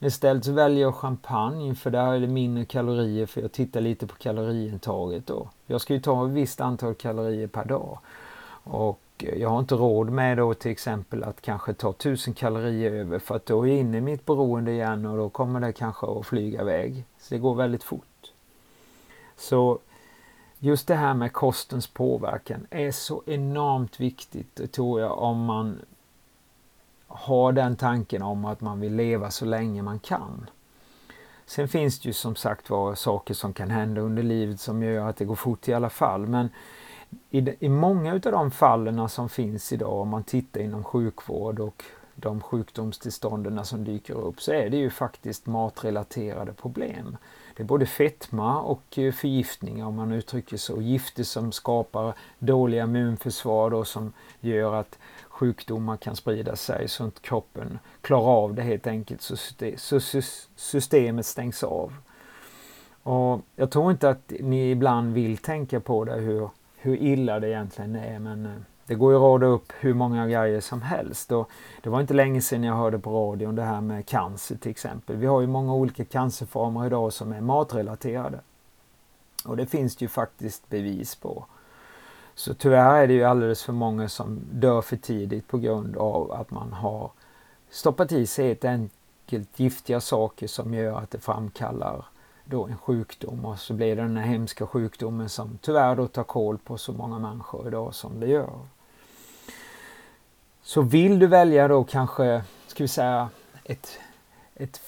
Istället 0.00 0.44
så 0.44 0.52
väljer 0.52 0.82
jag 0.82 0.94
champagne 0.94 1.74
för 1.74 1.90
där 1.90 2.12
är 2.12 2.20
det 2.20 2.26
mindre 2.26 2.64
kalorier 2.64 3.26
för 3.26 3.40
jag 3.40 3.52
tittar 3.52 3.80
lite 3.80 4.06
på 4.06 4.14
kaloriintaget 4.16 5.26
då. 5.26 5.48
Jag 5.66 5.80
ska 5.80 5.94
ju 5.94 6.00
ta 6.00 6.26
ett 6.26 6.32
visst 6.32 6.60
antal 6.60 6.94
kalorier 6.94 7.46
per 7.46 7.64
dag. 7.64 7.98
Och 8.64 9.00
jag 9.22 9.48
har 9.48 9.58
inte 9.58 9.74
råd 9.74 10.10
med 10.10 10.36
då 10.36 10.54
till 10.54 10.70
exempel 10.70 11.24
att 11.24 11.40
kanske 11.40 11.74
ta 11.74 11.90
1000 11.90 12.34
kalorier 12.34 12.92
över 12.92 13.18
för 13.18 13.36
att 13.36 13.46
då 13.46 13.62
är 13.62 13.68
jag 13.68 13.78
inne 13.78 13.98
i 13.98 14.00
mitt 14.00 14.26
beroende 14.26 14.72
igen 14.72 15.06
och 15.06 15.16
då 15.16 15.28
kommer 15.28 15.60
det 15.60 15.72
kanske 15.72 16.06
att 16.06 16.26
flyga 16.26 16.60
iväg. 16.60 17.04
Så 17.18 17.34
det 17.34 17.40
går 17.40 17.54
väldigt 17.54 17.84
fort. 17.84 18.32
Så 19.36 19.78
just 20.58 20.86
det 20.86 20.94
här 20.94 21.14
med 21.14 21.32
kostens 21.32 21.86
påverkan 21.86 22.66
är 22.70 22.90
så 22.90 23.22
enormt 23.26 24.00
viktigt 24.00 24.72
tror 24.72 25.00
jag 25.00 25.18
om 25.18 25.44
man 25.44 25.78
har 27.06 27.52
den 27.52 27.76
tanken 27.76 28.22
om 28.22 28.44
att 28.44 28.60
man 28.60 28.80
vill 28.80 28.94
leva 28.94 29.30
så 29.30 29.44
länge 29.44 29.82
man 29.82 29.98
kan. 29.98 30.50
Sen 31.46 31.68
finns 31.68 32.00
det 32.00 32.06
ju 32.06 32.12
som 32.12 32.36
sagt 32.36 32.70
var 32.70 32.94
saker 32.94 33.34
som 33.34 33.52
kan 33.52 33.70
hända 33.70 34.00
under 34.00 34.22
livet 34.22 34.60
som 34.60 34.82
gör 34.82 35.08
att 35.08 35.16
det 35.16 35.24
går 35.24 35.34
fort 35.34 35.68
i 35.68 35.74
alla 35.74 35.90
fall. 35.90 36.26
Men 36.26 36.48
i, 37.30 37.66
i 37.66 37.68
många 37.68 38.12
av 38.12 38.20
de 38.20 38.50
fallen 38.50 39.08
som 39.08 39.28
finns 39.28 39.72
idag 39.72 39.92
om 39.92 40.08
man 40.08 40.24
tittar 40.24 40.60
inom 40.60 40.84
sjukvård 40.84 41.60
och 41.60 41.84
de 42.14 42.40
sjukdomstillstånden 42.40 43.64
som 43.64 43.84
dyker 43.84 44.14
upp 44.14 44.40
så 44.40 44.52
är 44.52 44.70
det 44.70 44.76
ju 44.76 44.90
faktiskt 44.90 45.46
matrelaterade 45.46 46.52
problem. 46.52 47.16
Det 47.56 47.62
är 47.62 47.66
både 47.66 47.86
fetma 47.86 48.60
och 48.60 48.98
eh, 48.98 49.12
förgiftningar 49.12 49.86
om 49.86 49.94
man 49.94 50.12
uttrycker 50.12 50.56
så. 50.56 50.82
Gifter 50.82 51.24
som 51.24 51.52
skapar 51.52 52.14
dåliga 52.38 52.84
immunförsvar 52.84 53.70
då, 53.70 53.84
som 53.84 54.12
gör 54.40 54.74
att 54.74 54.98
sjukdomar 55.28 55.96
kan 55.96 56.16
sprida 56.16 56.56
sig 56.56 56.88
så 56.88 57.04
att 57.04 57.22
kroppen 57.22 57.78
klarar 58.00 58.42
av 58.42 58.54
det 58.54 58.62
helt 58.62 58.86
enkelt 58.86 59.22
så 59.76 60.00
systemet 60.56 61.26
stängs 61.26 61.62
av. 61.62 61.92
Och 63.02 63.40
Jag 63.56 63.70
tror 63.70 63.90
inte 63.90 64.08
att 64.08 64.32
ni 64.40 64.70
ibland 64.70 65.14
vill 65.14 65.38
tänka 65.38 65.80
på 65.80 66.04
det 66.04 66.14
hur, 66.14 66.50
hur 66.88 66.96
illa 66.96 67.40
det 67.40 67.48
egentligen 67.48 67.96
är 67.96 68.18
men 68.18 68.46
eh, 68.46 68.52
det 68.88 68.94
går 68.94 69.12
ju 69.12 69.16
att 69.16 69.22
rada 69.22 69.46
upp 69.46 69.72
hur 69.80 69.94
många 69.94 70.28
grejer 70.28 70.60
som 70.60 70.82
helst. 70.82 71.32
Och 71.32 71.50
det 71.82 71.90
var 71.90 72.00
inte 72.00 72.14
länge 72.14 72.42
sedan 72.42 72.64
jag 72.64 72.74
hörde 72.74 72.98
på 72.98 73.10
radion 73.10 73.54
det 73.54 73.62
här 73.62 73.80
med 73.80 74.06
cancer 74.06 74.56
till 74.56 74.70
exempel. 74.70 75.16
Vi 75.16 75.26
har 75.26 75.40
ju 75.40 75.46
många 75.46 75.74
olika 75.74 76.04
cancerformer 76.04 76.86
idag 76.86 77.12
som 77.12 77.32
är 77.32 77.40
matrelaterade. 77.40 78.40
Och 79.44 79.56
det 79.56 79.66
finns 79.66 79.96
det 79.96 80.04
ju 80.04 80.08
faktiskt 80.08 80.68
bevis 80.68 81.14
på. 81.14 81.44
Så 82.34 82.54
tyvärr 82.54 83.02
är 83.02 83.06
det 83.06 83.14
ju 83.14 83.24
alldeles 83.24 83.62
för 83.62 83.72
många 83.72 84.08
som 84.08 84.40
dör 84.52 84.82
för 84.82 84.96
tidigt 84.96 85.48
på 85.48 85.58
grund 85.58 85.96
av 85.96 86.32
att 86.32 86.50
man 86.50 86.72
har 86.72 87.10
stoppat 87.70 88.12
i 88.12 88.26
sig 88.26 88.48
helt 88.48 88.64
enkelt 88.64 89.60
giftiga 89.60 90.00
saker 90.00 90.46
som 90.46 90.74
gör 90.74 90.98
att 90.98 91.10
det 91.10 91.18
framkallar 91.18 92.04
då 92.50 92.66
en 92.66 92.78
sjukdom 92.78 93.44
och 93.44 93.58
så 93.58 93.74
blir 93.74 93.96
det 93.96 94.02
den 94.02 94.16
här 94.16 94.26
hemska 94.26 94.66
sjukdomen 94.66 95.28
som 95.28 95.58
tyvärr 95.62 95.96
då 95.96 96.06
tar 96.06 96.24
koll 96.24 96.58
på 96.58 96.78
så 96.78 96.92
många 96.92 97.18
människor 97.18 97.68
idag 97.68 97.94
som 97.94 98.20
det 98.20 98.26
gör. 98.26 98.58
Så 100.62 100.82
vill 100.82 101.18
du 101.18 101.26
välja 101.26 101.68
då 101.68 101.84
kanske, 101.84 102.42
ska 102.66 102.84
vi 102.84 102.88
säga, 102.88 103.28
ett, 103.64 103.98
ett, 104.54 104.80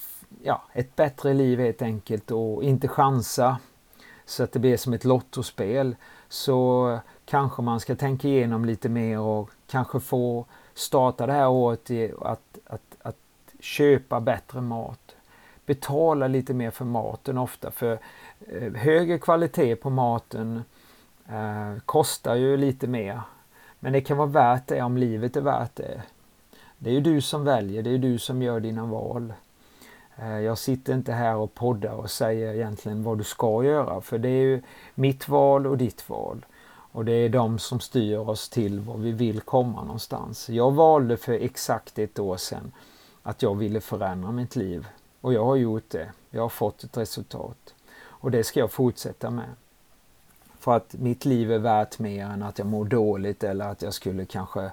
ja, 0.43 0.63
ett 0.73 0.97
bättre 0.97 1.35
liv 1.35 1.59
helt 1.59 1.83
enkelt 1.83 2.31
och 2.31 2.63
inte 2.63 2.89
chansa 2.89 3.59
så 4.25 4.43
att 4.43 4.53
det 4.53 4.59
blir 4.59 4.77
som 4.77 4.93
ett 4.93 5.05
lottospel 5.05 5.97
så 6.29 6.99
kanske 7.25 7.63
man 7.63 7.81
ska 7.81 7.97
tänka 7.97 8.29
igenom 8.29 8.65
lite 8.65 8.89
mer 8.89 9.19
och 9.19 9.51
kanske 9.67 10.01
få 10.01 10.45
starta 10.75 11.27
det 11.27 11.33
här 11.33 11.49
året 11.49 11.91
i 11.91 12.13
att, 12.21 12.59
att, 12.67 12.97
att 13.03 13.17
köpa 13.61 14.21
bättre 14.21 14.61
mat. 14.61 15.10
Betala 15.71 16.29
lite 16.29 16.55
mer 16.55 16.71
för 16.71 16.85
maten 16.85 17.39
ofta 17.39 17.71
för 17.71 17.99
eh, 18.49 18.73
högre 18.73 19.19
kvalitet 19.19 19.77
på 19.77 19.91
maten 19.91 20.65
eh, 21.29 21.81
kostar 21.87 22.35
ju 22.35 22.57
lite 22.57 22.87
mer. 22.87 23.21
Men 23.79 23.93
det 23.93 24.01
kan 24.01 24.17
vara 24.17 24.29
värt 24.29 24.67
det 24.67 24.83
om 24.83 24.97
livet 24.97 25.37
är 25.37 25.41
värt 25.41 25.77
det. 25.77 26.03
Det 26.79 26.91
är 26.91 26.95
ju 26.95 27.01
du 27.01 27.21
som 27.21 27.45
väljer, 27.45 27.83
det 27.83 27.91
är 27.91 27.99
du 27.99 28.19
som 28.19 28.43
gör 28.43 28.61
dina 28.61 28.87
val. 28.87 29.33
Eh, 30.17 30.41
jag 30.41 30.59
sitter 30.59 30.95
inte 30.95 31.13
här 31.13 31.37
och 31.37 31.55
poddar 31.55 31.95
och 31.95 32.11
säger 32.11 32.55
egentligen 32.55 33.03
vad 33.03 33.19
du 33.19 33.25
ska 33.25 33.65
göra 33.65 34.01
för 34.01 34.19
det 34.19 34.29
är 34.29 34.43
ju 34.43 34.63
mitt 34.95 35.29
val 35.29 35.67
och 35.67 35.79
ditt 35.79 36.09
val. 36.09 36.47
Och 36.93 37.05
det 37.05 37.13
är 37.13 37.29
de 37.29 37.59
som 37.59 37.81
styr 37.81 38.17
oss 38.17 38.49
till 38.49 38.81
var 38.81 38.97
vi 38.97 39.13
vill 39.13 39.41
komma 39.41 39.85
någonstans. 39.85 40.49
Jag 40.49 40.71
valde 40.71 41.17
för 41.17 41.33
exakt 41.33 41.99
ett 41.99 42.19
år 42.19 42.37
sedan 42.37 42.73
att 43.23 43.43
jag 43.43 43.55
ville 43.55 43.81
förändra 43.81 44.33
mitt 44.33 44.57
liv. 44.57 44.87
Och 45.21 45.33
jag 45.35 45.45
har 45.45 45.57
gjort 45.57 45.91
det. 45.91 46.13
Jag 46.31 46.43
har 46.43 46.49
fått 46.49 46.85
ett 46.85 46.97
resultat. 46.97 47.75
Och 48.01 48.31
det 48.31 48.45
ska 48.45 48.61
jag 48.61 48.73
fortsätta 48.73 49.31
med. 49.31 49.51
För 50.59 50.77
att 50.77 50.93
mitt 50.93 51.25
liv 51.25 51.53
är 51.53 51.59
värt 51.59 51.99
mer 51.99 52.27
än 52.27 52.43
att 52.43 52.59
jag 52.59 52.67
mår 52.67 52.85
dåligt 52.85 53.45
eller 53.45 53.69
att 53.69 53.83
jag 53.83 53.95
skulle 53.95 54.25
kanske 54.25 54.71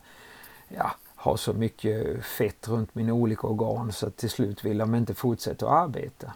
ja, 0.68 0.92
ha 1.16 1.38
så 1.38 1.54
mycket 1.54 2.26
fett 2.26 2.68
runt 2.68 2.96
mina 2.96 3.14
olika 3.14 3.48
organ 3.48 3.92
så 3.92 4.08
att 4.08 4.18
till 4.18 4.30
slut 4.30 4.66
vill 4.66 4.78
de 4.78 4.96
inte 4.96 5.14
fortsätta 5.14 5.66
att 5.66 5.84
arbeta. 5.84 6.34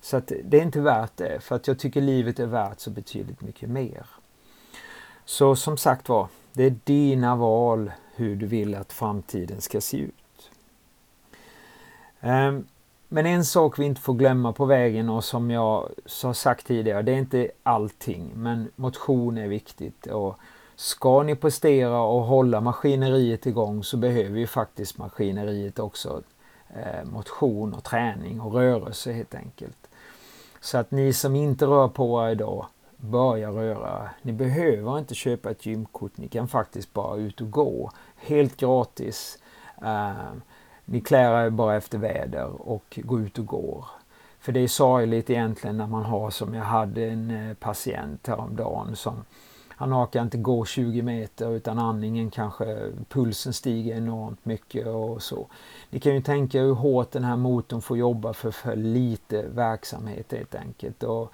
Så 0.00 0.16
att 0.16 0.32
det 0.44 0.58
är 0.58 0.62
inte 0.62 0.80
värt 0.80 1.16
det 1.16 1.40
för 1.40 1.56
att 1.56 1.66
jag 1.66 1.78
tycker 1.78 2.00
livet 2.00 2.40
är 2.40 2.46
värt 2.46 2.80
så 2.80 2.90
betydligt 2.90 3.40
mycket 3.40 3.70
mer. 3.70 4.06
Så 5.24 5.56
som 5.56 5.76
sagt 5.76 6.08
var, 6.08 6.28
det 6.52 6.64
är 6.64 6.76
dina 6.84 7.36
val 7.36 7.92
hur 8.14 8.36
du 8.36 8.46
vill 8.46 8.74
att 8.74 8.92
framtiden 8.92 9.60
ska 9.60 9.80
se 9.80 9.96
ut. 9.96 10.50
Um, 12.20 12.66
men 13.12 13.26
en 13.26 13.44
sak 13.44 13.78
vi 13.78 13.84
inte 13.84 14.00
får 14.00 14.14
glömma 14.14 14.52
på 14.52 14.64
vägen 14.64 15.08
och 15.08 15.24
som 15.24 15.50
jag 15.50 15.88
har 16.22 16.32
sagt 16.32 16.66
tidigare, 16.66 17.02
det 17.02 17.12
är 17.12 17.16
inte 17.16 17.50
allting, 17.62 18.30
men 18.34 18.70
motion 18.76 19.38
är 19.38 19.48
viktigt. 19.48 20.06
Och 20.06 20.38
ska 20.76 21.22
ni 21.22 21.34
prestera 21.34 22.00
och 22.02 22.22
hålla 22.22 22.60
maskineriet 22.60 23.46
igång 23.46 23.84
så 23.84 23.96
behöver 23.96 24.38
ju 24.38 24.46
faktiskt 24.46 24.98
maskineriet 24.98 25.78
också 25.78 26.22
eh, 26.68 27.04
motion 27.04 27.74
och 27.74 27.84
träning 27.84 28.40
och 28.40 28.54
rörelse 28.54 29.12
helt 29.12 29.34
enkelt. 29.34 29.88
Så 30.60 30.78
att 30.78 30.90
ni 30.90 31.12
som 31.12 31.36
inte 31.36 31.66
rör 31.66 31.88
på 31.88 32.26
er 32.26 32.30
idag, 32.30 32.66
börja 32.96 33.50
röra. 33.50 34.10
Ni 34.22 34.32
behöver 34.32 34.98
inte 34.98 35.14
köpa 35.14 35.50
ett 35.50 35.66
gymkort, 35.66 36.16
ni 36.16 36.28
kan 36.28 36.48
faktiskt 36.48 36.92
bara 36.92 37.16
ut 37.16 37.40
och 37.40 37.50
gå. 37.50 37.90
Helt 38.16 38.56
gratis. 38.56 39.38
Eh, 39.82 40.32
ni 40.92 41.00
klär 41.00 41.46
er 41.46 41.50
bara 41.50 41.76
efter 41.76 41.98
väder 41.98 42.68
och 42.68 42.98
går 43.02 43.20
ut 43.20 43.38
och 43.38 43.46
går. 43.46 43.84
För 44.40 44.52
det 44.52 44.60
är 44.60 44.68
sorgligt 44.68 45.30
egentligen 45.30 45.76
när 45.76 45.86
man 45.86 46.04
har 46.04 46.30
som 46.30 46.54
jag 46.54 46.64
hade 46.64 47.04
en 47.06 47.30
eh, 47.30 47.54
patient 47.54 48.26
häromdagen 48.26 48.96
som 48.96 49.24
han 49.68 49.94
orkar 49.94 50.22
inte 50.22 50.38
gå 50.38 50.64
20 50.64 51.02
meter 51.02 51.56
utan 51.56 51.78
andningen 51.78 52.30
kanske, 52.30 52.92
pulsen 53.08 53.52
stiger 53.52 53.96
enormt 53.96 54.44
mycket 54.44 54.86
och 54.86 55.22
så. 55.22 55.46
Ni 55.90 56.00
kan 56.00 56.14
ju 56.14 56.22
tänka 56.22 56.60
hur 56.60 56.74
hårt 56.74 57.10
den 57.10 57.24
här 57.24 57.36
motorn 57.36 57.82
får 57.82 57.98
jobba 57.98 58.32
för 58.32 58.50
för 58.50 58.76
lite 58.76 59.42
verksamhet 59.42 60.32
helt 60.32 60.54
enkelt. 60.54 61.02
Och 61.02 61.32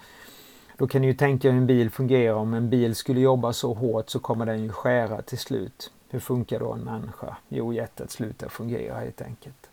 då 0.77 0.87
kan 0.87 1.01
ni 1.01 1.07
ju 1.07 1.13
tänka 1.13 1.51
hur 1.51 1.57
en 1.57 1.67
bil 1.67 1.89
fungerar. 1.89 2.35
Om 2.35 2.53
en 2.53 2.69
bil 2.69 2.95
skulle 2.95 3.19
jobba 3.19 3.53
så 3.53 3.73
hårt 3.73 4.09
så 4.09 4.19
kommer 4.19 4.45
den 4.45 4.63
ju 4.63 4.69
skära 4.69 5.21
till 5.21 5.39
slut. 5.39 5.91
Hur 6.09 6.19
funkar 6.19 6.59
då 6.59 6.73
en 6.73 6.79
människa? 6.79 7.37
Jo, 7.49 7.73
hjärtat 7.73 8.11
slutar 8.11 8.49
fungera 8.49 8.99
helt 8.99 9.21
enkelt. 9.21 9.69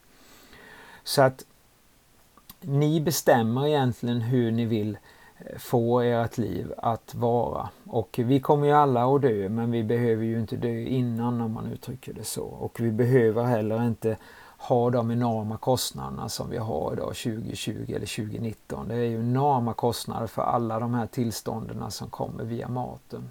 Så 1.05 1.23
att 1.23 1.45
ni 2.61 3.01
bestämmer 3.01 3.67
egentligen 3.67 4.21
hur 4.21 4.51
ni 4.51 4.65
vill 4.65 4.99
eh, 5.39 5.59
få 5.59 6.01
ert 6.01 6.39
liv 6.39 6.73
att 6.79 7.15
vara. 7.15 7.69
Och 7.87 8.21
vi 8.23 8.41
kommer 8.41 8.67
ju 8.67 8.73
alla 8.73 9.15
att 9.15 9.23
dö 9.23 9.49
men 9.49 9.71
vi 9.71 9.85
behöver 9.85 10.25
ju 10.25 10.41
inte 10.41 10.57
dö 10.57 10.81
innan 10.81 11.41
om 11.41 11.53
man 11.53 11.67
uttrycker 11.67 12.13
det 12.13 12.25
så. 12.25 12.45
Och 12.45 12.81
vi 12.81 12.91
behöver 12.91 13.45
heller 13.45 13.87
inte 13.87 14.17
ha 14.59 14.91
de 14.91 15.11
enorma 15.11 15.57
kostnaderna 15.57 16.29
som 16.29 16.51
vi 16.51 16.57
har 16.57 16.93
idag 16.93 17.15
2020 17.17 17.73
eller 17.89 18.17
2019. 18.17 18.89
Det 18.89 18.95
är 18.95 19.05
ju 19.05 19.19
enorma 19.19 19.75
kostnader 19.75 20.27
för 20.27 20.43
alla 20.43 20.81
de 20.81 20.95
här 20.95 21.07
tillstånden 21.07 21.91
som 21.91 22.11
kommer 22.11 22.45
via 22.45 22.69
maten. 22.69 23.31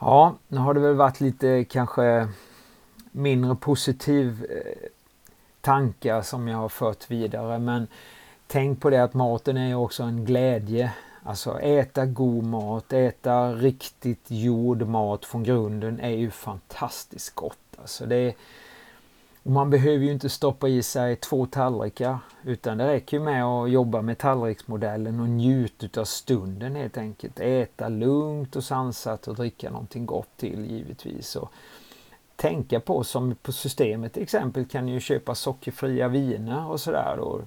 Ja, 0.00 0.34
nu 0.48 0.58
har 0.58 0.74
det 0.74 0.80
väl 0.80 0.94
varit 0.94 1.20
lite 1.20 1.64
kanske 1.64 2.28
mindre 3.12 3.54
positiv 3.54 4.46
eh, 4.50 4.88
tankar 5.60 6.22
som 6.22 6.48
jag 6.48 6.58
har 6.58 6.68
fört 6.68 7.10
vidare. 7.10 7.58
Men 7.58 7.86
tänk 8.46 8.80
på 8.80 8.90
det 8.90 9.02
att 9.02 9.14
maten 9.14 9.56
är 9.56 9.74
också 9.74 10.02
en 10.02 10.24
glädje. 10.24 10.92
Alltså 11.22 11.60
äta 11.60 12.06
god 12.06 12.44
mat, 12.44 12.92
äta 12.92 13.52
riktigt 13.52 14.24
gjord 14.30 14.82
mat 14.82 15.24
från 15.24 15.42
grunden 15.42 16.00
är 16.00 16.16
ju 16.16 16.30
fantastiskt 16.30 17.34
gott. 17.34 17.58
Alltså 17.80 18.06
det 18.06 18.16
är, 18.16 18.34
och 19.48 19.54
man 19.54 19.70
behöver 19.70 20.04
ju 20.04 20.12
inte 20.12 20.28
stoppa 20.28 20.68
i 20.68 20.82
sig 20.82 21.16
två 21.16 21.46
tallrikar 21.46 22.18
utan 22.44 22.78
det 22.78 22.86
räcker 22.86 23.20
med 23.20 23.44
att 23.44 23.70
jobba 23.70 24.02
med 24.02 24.18
tallriksmodellen 24.18 25.20
och 25.20 25.28
njuta 25.28 26.00
av 26.00 26.04
stunden 26.04 26.76
helt 26.76 26.98
enkelt. 26.98 27.40
Äta 27.40 27.88
lugnt 27.88 28.56
och 28.56 28.64
sansat 28.64 29.28
och 29.28 29.34
dricka 29.34 29.70
någonting 29.70 30.06
gott 30.06 30.36
till 30.36 30.70
givetvis. 30.70 31.36
Och 31.36 31.52
tänka 32.36 32.80
på 32.80 33.04
som 33.04 33.34
på 33.42 33.52
systemet 33.52 34.12
till 34.12 34.22
exempel 34.22 34.64
kan 34.64 34.86
ni 34.86 34.92
ju 34.92 35.00
köpa 35.00 35.34
sockerfria 35.34 36.08
viner 36.08 36.70
och 36.70 36.80
sådär. 36.80 37.14
Då, 37.16 37.40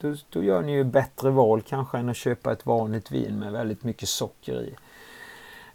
då, 0.00 0.14
då 0.30 0.42
gör 0.42 0.62
ni 0.62 0.72
ju 0.72 0.84
bättre 0.84 1.30
val 1.30 1.62
kanske 1.62 1.98
än 1.98 2.08
att 2.08 2.16
köpa 2.16 2.52
ett 2.52 2.66
vanligt 2.66 3.10
vin 3.10 3.38
med 3.38 3.52
väldigt 3.52 3.84
mycket 3.84 4.08
socker 4.08 4.62
i. 4.62 4.74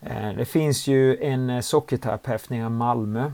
Eh, 0.01 0.33
det 0.37 0.45
finns 0.45 0.87
ju 0.87 1.17
en 1.17 1.49
eh, 1.49 1.61
sockerterapeut 1.61 2.49
nere 2.49 2.65
i 2.65 2.69
Malmö 2.69 3.31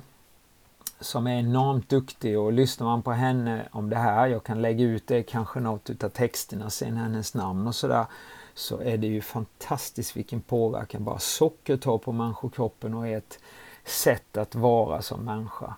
som 1.02 1.28
är 1.28 1.40
enormt 1.40 1.90
duktig 1.90 2.40
och 2.40 2.54
lyssnar 2.54 2.88
man 2.88 3.02
på 3.02 3.12
henne 3.12 3.68
om 3.72 3.90
det 3.90 3.96
här, 3.96 4.28
jag 4.28 4.44
kan 4.44 4.62
lägga 4.62 4.86
ut 4.86 5.08
det 5.08 5.24
kanske 5.24 5.60
något 5.60 5.90
utav 5.90 6.10
texterna 6.10 6.70
sen, 6.70 6.98
hennes 6.98 7.34
namn 7.34 7.68
och 7.68 7.76
sådär, 7.76 8.06
så 8.54 8.82
är 8.82 8.98
det 8.98 9.08
ju 9.08 9.22
fantastiskt 9.22 10.18
vilken 10.18 10.42
påverkan 10.42 11.04
bara 11.04 11.20
socker 11.20 11.78
tar 11.78 11.98
på 11.98 12.12
människokroppen 12.12 12.94
och 12.94 13.08
är 13.08 13.18
ett 13.18 13.40
sätt 13.86 14.38
att 14.38 14.56
vara 14.56 15.02
som 15.02 15.26
människa. 15.26 15.76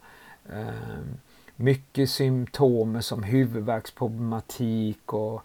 Ehm, 0.50 1.18
mycket 1.56 2.10
symptom 2.10 3.02
som 3.02 3.24
huvudvärksproblematik 3.24 5.14
och 5.14 5.44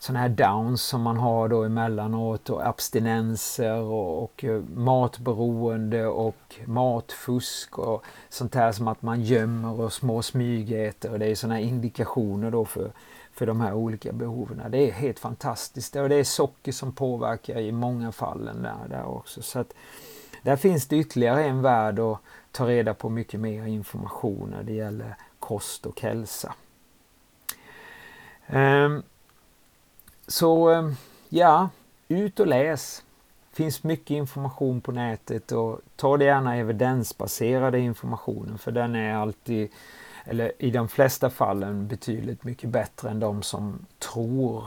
sådana 0.00 0.20
här 0.20 0.28
downs 0.28 0.82
som 0.82 1.02
man 1.02 1.16
har 1.16 1.48
då 1.48 1.64
emellanåt 1.64 2.50
och 2.50 2.66
abstinenser 2.66 3.76
och, 3.76 4.22
och 4.22 4.44
eh, 4.44 4.62
matberoende 4.74 6.06
och 6.06 6.60
matfusk 6.64 7.78
och 7.78 8.04
sånt 8.28 8.54
här 8.54 8.72
som 8.72 8.88
att 8.88 9.02
man 9.02 9.22
gömmer 9.22 9.80
och 9.80 9.92
små 9.92 10.22
smygäter 10.22 11.12
och 11.12 11.18
det 11.18 11.26
är 11.26 11.34
sådana 11.34 11.60
indikationer 11.60 12.50
då 12.50 12.64
för, 12.64 12.92
för 13.32 13.46
de 13.46 13.60
här 13.60 13.74
olika 13.74 14.12
behoven. 14.12 14.62
Det 14.70 14.88
är 14.88 14.92
helt 14.92 15.18
fantastiskt 15.18 15.96
och 15.96 16.08
det 16.08 16.16
är 16.16 16.24
socker 16.24 16.72
som 16.72 16.92
påverkar 16.92 17.58
i 17.58 17.72
många 17.72 18.12
fallen 18.12 18.62
där, 18.62 18.88
där 18.88 19.04
också. 19.04 19.42
Så 19.42 19.58
att, 19.58 19.72
där 20.42 20.56
finns 20.56 20.86
det 20.86 20.96
ytterligare 20.96 21.44
en 21.44 21.62
värld 21.62 21.98
att 21.98 22.18
ta 22.52 22.68
reda 22.68 22.94
på 22.94 23.08
mycket 23.08 23.40
mer 23.40 23.66
information 23.66 24.50
när 24.50 24.62
det 24.62 24.72
gäller 24.72 25.16
kost 25.38 25.86
och 25.86 26.00
hälsa. 26.00 26.54
Um, 28.52 29.02
så 30.30 30.70
eh, 30.70 30.92
ja, 31.28 31.68
ut 32.08 32.40
och 32.40 32.46
läs. 32.46 33.04
finns 33.52 33.82
mycket 33.82 34.10
information 34.10 34.80
på 34.80 34.92
nätet 34.92 35.52
och 35.52 35.80
ta 35.96 36.16
det 36.16 36.24
gärna 36.24 36.56
evidensbaserade 36.56 37.78
informationen 37.78 38.58
för 38.58 38.72
den 38.72 38.94
är 38.94 39.14
alltid, 39.14 39.70
eller 40.24 40.52
i 40.58 40.70
de 40.70 40.88
flesta 40.88 41.30
fallen 41.30 41.88
betydligt 41.88 42.44
mycket 42.44 42.70
bättre 42.70 43.10
än 43.10 43.20
de 43.20 43.42
som 43.42 43.86
tror. 43.98 44.64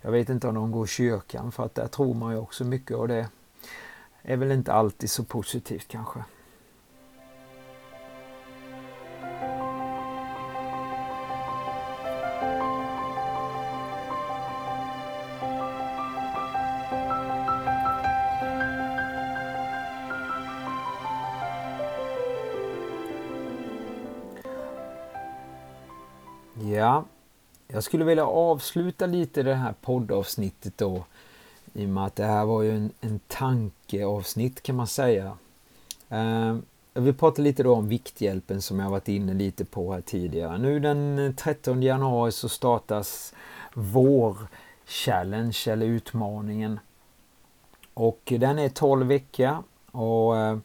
Jag 0.00 0.10
vet 0.10 0.28
inte 0.28 0.48
om 0.48 0.54
de 0.54 0.70
går 0.70 0.84
i 0.84 0.88
kyrkan 0.88 1.52
för 1.52 1.64
att 1.64 1.74
där 1.74 1.86
tror 1.86 2.14
man 2.14 2.32
ju 2.32 2.38
också 2.38 2.64
mycket 2.64 2.96
och 2.96 3.08
det 3.08 3.28
är 4.22 4.36
väl 4.36 4.52
inte 4.52 4.72
alltid 4.72 5.10
så 5.10 5.24
positivt 5.24 5.88
kanske. 5.88 6.24
Jag 27.78 27.84
skulle 27.84 28.04
vilja 28.04 28.26
avsluta 28.26 29.06
lite 29.06 29.42
det 29.42 29.54
här 29.54 29.74
poddavsnittet 29.80 30.78
då 30.78 31.04
i 31.74 31.84
och 31.84 31.88
med 31.88 32.04
att 32.04 32.16
det 32.16 32.24
här 32.24 32.44
var 32.44 32.62
ju 32.62 32.76
en, 32.76 32.90
en 33.00 33.20
tankeavsnitt 33.26 34.62
kan 34.62 34.76
man 34.76 34.86
säga. 34.86 35.38
Eh, 36.08 36.56
jag 36.94 37.02
vill 37.02 37.14
prata 37.14 37.42
lite 37.42 37.62
då 37.62 37.74
om 37.74 37.88
Vikthjälpen 37.88 38.62
som 38.62 38.80
jag 38.80 38.90
varit 38.90 39.08
inne 39.08 39.34
lite 39.34 39.64
på 39.64 39.92
här 39.92 40.00
tidigare. 40.00 40.58
Nu 40.58 40.80
den 40.80 41.34
13 41.36 41.82
januari 41.82 42.32
så 42.32 42.48
startas 42.48 43.34
vår 43.74 44.36
challenge 44.86 45.58
eller 45.66 45.86
utmaningen. 45.86 46.80
Och 47.94 48.32
den 48.38 48.58
är 48.58 48.68
12 48.68 49.06
veckor 49.06 49.56
och 49.92 50.36
eh, 50.36 50.58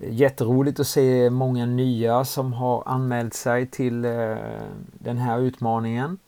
Jätteroligt 0.00 0.80
att 0.80 0.86
se 0.86 1.30
många 1.30 1.66
nya 1.66 2.24
som 2.24 2.52
har 2.52 2.82
anmält 2.86 3.34
sig 3.34 3.66
till 3.66 4.04
eh, 4.04 4.36
den 4.92 5.18
här 5.18 5.38
utmaningen. 5.38 6.18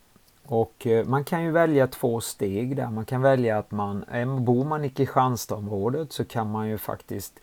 Och 0.44 0.86
eh, 0.86 1.06
man 1.06 1.24
kan 1.24 1.44
ju 1.44 1.50
välja 1.50 1.86
två 1.86 2.20
steg 2.20 2.76
där. 2.76 2.90
Man 2.90 3.04
kan 3.04 3.22
välja 3.22 3.58
att 3.58 3.70
man, 3.70 4.04
eh, 4.04 4.38
bor 4.38 4.64
man 4.64 4.84
i 4.84 4.88
Kristianstadsområdet 4.88 6.12
så 6.12 6.24
kan 6.24 6.50
man 6.50 6.68
ju 6.68 6.78
faktiskt 6.78 7.40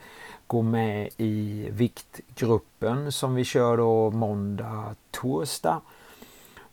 gå 0.48 0.62
med 0.62 1.10
i 1.18 1.68
viktgruppen 1.72 3.12
som 3.12 3.36
vi 3.36 3.44
kör 3.44 3.78
då 3.78 4.12
måndag, 4.12 4.96
torsdag. 5.12 5.82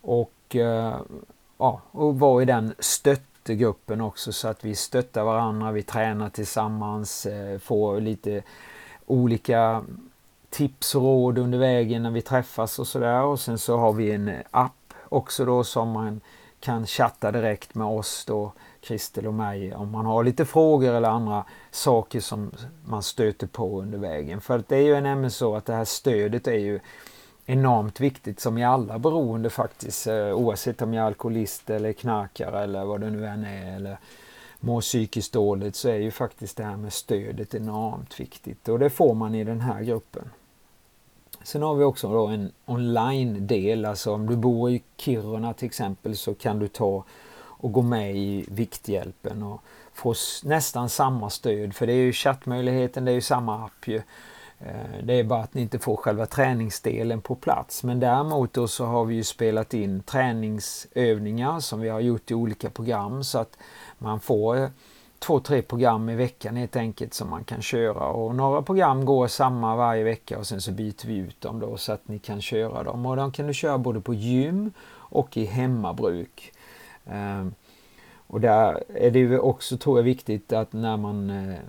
Och, 0.01 0.55
ja, 1.57 1.81
och 1.91 2.19
vara 2.19 2.41
i 2.41 2.45
den 2.45 2.73
stöttegruppen 2.79 4.01
också 4.01 4.33
så 4.33 4.47
att 4.47 4.65
vi 4.65 4.75
stöttar 4.75 5.23
varandra, 5.23 5.71
vi 5.71 5.83
tränar 5.83 6.29
tillsammans, 6.29 7.27
får 7.59 8.01
lite 8.01 8.43
olika 9.05 9.83
tips 10.49 10.95
och 10.95 11.01
råd 11.01 11.37
under 11.37 11.57
vägen 11.57 12.03
när 12.03 12.11
vi 12.11 12.21
träffas 12.21 12.79
och 12.79 12.87
sådär. 12.87 13.23
Och 13.23 13.39
sen 13.39 13.57
så 13.57 13.77
har 13.77 13.93
vi 13.93 14.11
en 14.11 14.31
app 14.51 14.93
också 15.09 15.45
då 15.45 15.63
som 15.63 15.89
man 15.89 16.21
kan 16.59 16.85
chatta 16.85 17.31
direkt 17.31 17.75
med 17.75 17.87
oss 17.87 18.25
då, 18.25 18.51
Kristel 18.81 19.27
och 19.27 19.33
mig, 19.33 19.75
om 19.75 19.91
man 19.91 20.05
har 20.05 20.23
lite 20.23 20.45
frågor 20.45 20.93
eller 20.93 21.09
andra 21.09 21.45
saker 21.71 22.19
som 22.19 22.51
man 22.85 23.03
stöter 23.03 23.47
på 23.47 23.81
under 23.81 23.97
vägen. 23.97 24.41
För 24.41 24.63
det 24.67 24.75
är 24.75 24.81
ju 24.81 25.01
nämligen 25.01 25.31
så 25.31 25.55
att 25.55 25.65
det 25.65 25.73
här 25.73 25.85
stödet 25.85 26.47
är 26.47 26.57
ju 26.57 26.79
enormt 27.45 27.99
viktigt 27.99 28.39
som 28.39 28.57
i 28.57 28.63
alla 28.63 28.99
beroende 28.99 29.49
faktiskt. 29.49 30.07
Eh, 30.07 30.33
oavsett 30.33 30.81
om 30.81 30.93
jag 30.93 31.03
är 31.03 31.07
alkoholist 31.07 31.69
eller 31.69 31.93
knarkare 31.93 32.63
eller 32.63 32.85
vad 32.85 33.01
det 33.01 33.09
nu 33.09 33.27
än 33.27 33.43
är. 33.45 33.75
Eller 33.75 33.97
mår 34.63 34.81
psykiskt 34.81 35.33
dåligt 35.33 35.75
så 35.75 35.89
är 35.89 35.95
ju 35.95 36.11
faktiskt 36.11 36.57
det 36.57 36.63
här 36.63 36.77
med 36.77 36.93
stödet 36.93 37.55
enormt 37.55 38.19
viktigt. 38.19 38.69
Och 38.69 38.79
det 38.79 38.89
får 38.89 39.13
man 39.13 39.35
i 39.35 39.43
den 39.43 39.61
här 39.61 39.83
gruppen. 39.83 40.29
Sen 41.43 41.61
har 41.61 41.75
vi 41.75 41.83
också 41.83 42.11
då 42.11 42.27
en 42.27 42.51
online-del, 42.65 43.85
alltså 43.85 44.13
om 44.13 44.25
du 44.25 44.35
bor 44.35 44.71
i 44.71 44.83
Kiruna 44.97 45.53
till 45.53 45.65
exempel 45.65 46.17
så 46.17 46.33
kan 46.33 46.59
du 46.59 46.67
ta 46.67 47.03
och 47.35 47.71
gå 47.71 47.81
med 47.81 48.15
i 48.15 48.45
Vikthjälpen 48.47 49.43
och 49.43 49.61
få 49.93 50.13
nästan 50.43 50.89
samma 50.89 51.29
stöd 51.29 51.75
för 51.75 51.87
det 51.87 51.93
är 51.93 51.97
ju 51.97 52.13
chattmöjligheten, 52.13 53.05
det 53.05 53.11
är 53.11 53.15
ju 53.15 53.21
samma 53.21 53.65
app 53.65 53.87
ju. 53.87 54.01
Eh, 54.59 55.03
det 55.03 55.13
är 55.13 55.23
bara 55.23 55.43
att 55.43 55.53
ni 55.53 55.61
inte 55.61 55.79
får 55.79 55.95
själva 55.95 56.25
träningsdelen 56.25 57.21
på 57.21 57.35
plats. 57.35 57.83
Men 57.83 57.99
däremot 57.99 58.53
då 58.53 58.67
så 58.67 58.85
har 58.85 59.05
vi 59.05 59.15
ju 59.15 59.23
spelat 59.23 59.73
in 59.73 60.03
träningsövningar 60.03 61.59
som 61.59 61.79
vi 61.79 61.89
har 61.89 61.99
gjort 61.99 62.31
i 62.31 62.33
olika 62.33 62.69
program 62.69 63.23
så 63.23 63.39
att 63.39 63.57
man 63.97 64.19
får 64.19 64.69
två, 65.19 65.39
tre 65.39 65.61
program 65.61 66.09
i 66.09 66.15
veckan 66.15 66.55
helt 66.55 66.75
enkelt 66.75 67.13
som 67.13 67.29
man 67.29 67.43
kan 67.43 67.61
köra 67.61 68.07
och 68.07 68.35
några 68.35 68.61
program 68.61 69.05
går 69.05 69.27
samma 69.27 69.75
varje 69.75 70.03
vecka 70.03 70.37
och 70.37 70.47
sen 70.47 70.61
så 70.61 70.71
byter 70.71 71.07
vi 71.07 71.15
ut 71.15 71.41
dem 71.41 71.59
då 71.59 71.77
så 71.77 71.91
att 71.91 72.07
ni 72.07 72.19
kan 72.19 72.41
köra 72.41 72.83
dem 72.83 73.05
och 73.05 73.15
de 73.15 73.31
kan 73.31 73.47
du 73.47 73.53
köra 73.53 73.77
både 73.77 74.01
på 74.01 74.13
gym 74.13 74.71
och 74.91 75.37
i 75.37 75.45
hemmabruk. 75.45 76.53
Eh, 77.05 77.47
och 78.27 78.41
där 78.41 78.83
är 78.95 79.11
det 79.11 79.19
ju 79.19 79.39
också 79.39 79.77
tror 79.77 79.99
jag 79.99 80.03
viktigt 80.03 80.53
att 80.53 80.73
när 80.73 80.97
man 80.97 81.29
eh, 81.29 81.59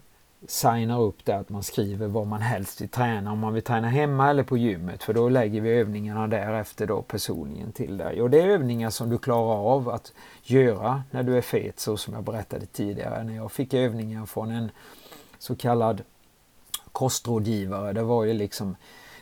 signar 0.49 1.01
upp 1.01 1.25
det 1.25 1.37
att 1.37 1.49
man 1.49 1.63
skriver 1.63 2.07
vad 2.07 2.27
man 2.27 2.41
helst 2.41 2.81
vill 2.81 2.89
träna, 2.89 3.33
om 3.33 3.39
man 3.39 3.55
vill 3.55 3.63
träna 3.63 3.89
hemma 3.89 4.31
eller 4.31 4.43
på 4.43 4.57
gymmet 4.57 5.03
för 5.03 5.15
då 5.15 5.29
lägger 5.29 5.61
vi 5.61 5.71
övningarna 5.71 6.27
därefter 6.27 6.87
då 6.87 7.03
personligen 7.03 7.73
till 7.73 7.97
dig. 7.97 8.23
Och 8.23 8.31
det 8.31 8.41
är 8.41 8.49
övningar 8.49 8.91
som 8.91 9.11
du 9.11 9.19
klarar 9.19 9.75
av 9.75 9.89
att 9.89 10.13
göra 10.43 11.03
när 11.11 11.23
du 11.23 11.37
är 11.37 11.41
fet 11.41 11.81
så 11.81 11.97
som 11.97 12.15
jag 12.15 12.25
berättade 12.25 12.67
tidigare 12.67 13.25
när 13.25 13.37
jag 13.37 13.53
fick 13.53 13.75
övningar 13.75 14.27
från 14.27 14.51
en 14.51 14.71
så 15.39 15.57
kallad 15.57 16.03
kostrådgivare. 16.93 17.93
Det 17.93 18.03
var 18.03 18.25
ju 18.25 18.33
liksom 18.33 18.77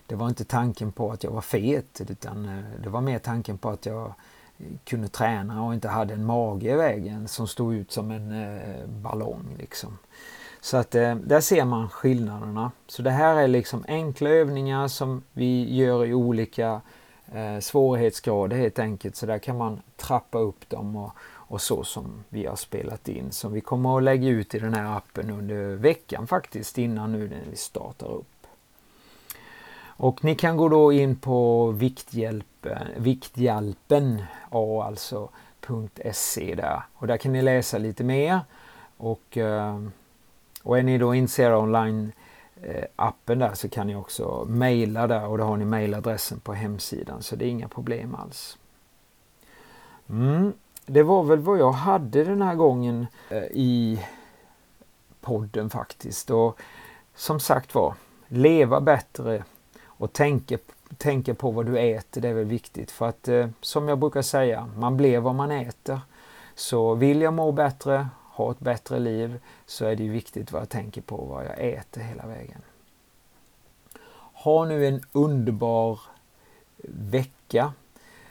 det 0.07 0.15
var 0.15 0.29
inte 0.29 0.45
tanken 0.45 0.93
på 0.93 1.13
att 1.13 1.25
jag 1.25 1.31
var 1.31 1.41
fet 1.41 2.01
utan 2.09 2.49
eh, 2.49 2.83
det 2.83 2.89
var 2.89 3.01
mer 3.01 3.19
tanken 3.19 3.59
på 3.59 3.69
att 3.69 3.87
jag 3.87 4.15
kunde 4.85 5.09
träna 5.09 5.65
och 5.65 5.75
inte 5.75 5.89
hade 5.89 6.15
en 6.15 6.25
mage 6.25 6.73
i 6.73 6.77
vägen 6.77 7.29
som 7.29 7.49
stod 7.49 7.75
ut 7.75 7.93
som 7.93 8.11
en 8.11 8.33
eh, 8.33 8.87
ballong. 8.87 9.57
Liksom. 9.59 9.99
Så 10.65 10.77
att 10.77 10.95
eh, 10.95 11.15
där 11.15 11.41
ser 11.41 11.65
man 11.65 11.89
skillnaderna. 11.89 12.73
Så 12.87 13.03
det 13.03 13.11
här 13.11 13.37
är 13.37 13.49
liksom 13.49 13.85
enkla 13.89 14.31
övningar 14.31 14.89
som 14.89 15.23
vi 15.33 15.77
gör 15.77 16.07
i 16.07 16.15
olika 16.15 16.81
eh, 17.35 17.59
svårighetsgrader 17.61 18.57
helt 18.57 18.79
enkelt. 18.79 19.17
Så 19.17 19.27
där 19.27 19.39
kan 19.39 19.59
man 19.59 19.83
trappa 19.97 20.39
upp 20.39 20.69
dem 20.69 20.97
och, 20.97 21.13
och 21.25 21.61
så 21.61 21.85
som 21.85 22.25
vi 22.29 22.47
har 22.47 22.57
spelat 22.57 23.09
in. 23.09 23.33
Som 23.33 23.53
vi 23.53 23.61
kommer 23.61 23.97
att 23.97 24.03
lägga 24.03 24.29
ut 24.29 24.55
i 24.55 24.59
den 24.59 24.75
här 24.75 24.97
appen 24.97 25.31
under 25.31 25.75
veckan 25.75 26.27
faktiskt 26.27 26.79
innan 26.79 27.13
nu 27.13 27.29
när 27.29 27.51
vi 27.51 27.57
startar 27.57 28.13
upp. 28.13 28.47
Och 29.85 30.25
ni 30.25 30.35
kan 30.35 30.57
gå 30.57 30.69
då 30.69 30.93
in 30.93 31.17
på 31.17 31.71
Vikthjälpen, 31.71 32.73
eh, 32.73 33.03
Vikthjälpen, 33.03 34.23
A 34.51 34.85
alltså 34.87 35.29
.se 36.13 36.55
där. 36.55 36.83
Och 36.95 37.07
där 37.07 37.17
kan 37.17 37.33
ni 37.33 37.43
läsa 37.43 37.79
lite 37.79 38.05
mer. 38.05 38.41
Och, 38.97 39.37
eh, 39.37 39.79
och 40.63 40.79
är 40.79 40.83
ni 40.83 40.99
då 40.99 41.15
intresserade 41.15 41.57
av 41.57 41.69
online-appen 41.69 43.39
där 43.39 43.55
så 43.55 43.69
kan 43.69 43.87
ni 43.87 43.97
också 43.97 44.45
mejla 44.49 45.07
där 45.07 45.27
och 45.27 45.39
då 45.39 45.45
har 45.45 45.57
ni 45.57 45.65
mejladressen 45.65 46.41
på 46.41 46.55
hemsidan 46.55 47.23
så 47.23 47.37
det 47.37 47.45
är 47.45 47.49
inga 47.49 47.69
problem 47.69 48.15
alls. 48.15 48.59
Mm, 50.09 50.53
det 50.87 51.03
var 51.03 51.23
väl 51.23 51.39
vad 51.39 51.59
jag 51.59 51.73
hade 51.73 52.25
den 52.25 52.43
här 52.43 52.55
gången 52.55 53.07
eh, 53.29 53.43
i 53.43 54.05
podden 55.21 55.71
faktiskt. 55.71 56.31
Och 56.31 56.61
som 57.15 57.41
sagt 57.41 57.75
var, 57.75 57.95
leva 58.29 58.81
bättre 58.81 59.45
och 59.85 60.13
tänka, 60.13 60.59
tänka 60.97 61.35
på 61.35 61.51
vad 61.51 61.67
du 61.67 61.79
äter, 61.79 62.21
det 62.21 62.29
är 62.29 62.35
väl 62.35 62.45
viktigt. 62.45 62.91
För 62.91 63.09
att 63.09 63.29
eh, 63.29 63.49
som 63.61 63.89
jag 63.89 63.99
brukar 63.99 64.23
säga, 64.23 64.69
man 64.77 64.97
blir 64.97 65.19
vad 65.19 65.35
man 65.35 65.51
äter. 65.51 66.01
Så 66.55 66.95
vill 66.95 67.23
jag 67.23 67.35
må 67.35 67.53
bättre, 67.53 68.09
ha 68.33 68.51
ett 68.51 68.61
bättre 68.61 68.99
liv, 68.99 69.41
så 69.67 69.85
är 69.85 69.97
det 69.97 70.09
viktigt 70.09 70.53
vad 70.53 70.63
jag 70.63 70.69
tänker 70.69 71.01
på, 71.01 71.17
vad 71.17 71.45
jag 71.45 71.59
äter 71.59 72.01
hela 72.01 72.27
vägen. 72.27 72.63
Ha 74.33 74.65
nu 74.65 74.87
en 74.87 75.03
underbar 75.13 76.01
vecka. 76.89 77.73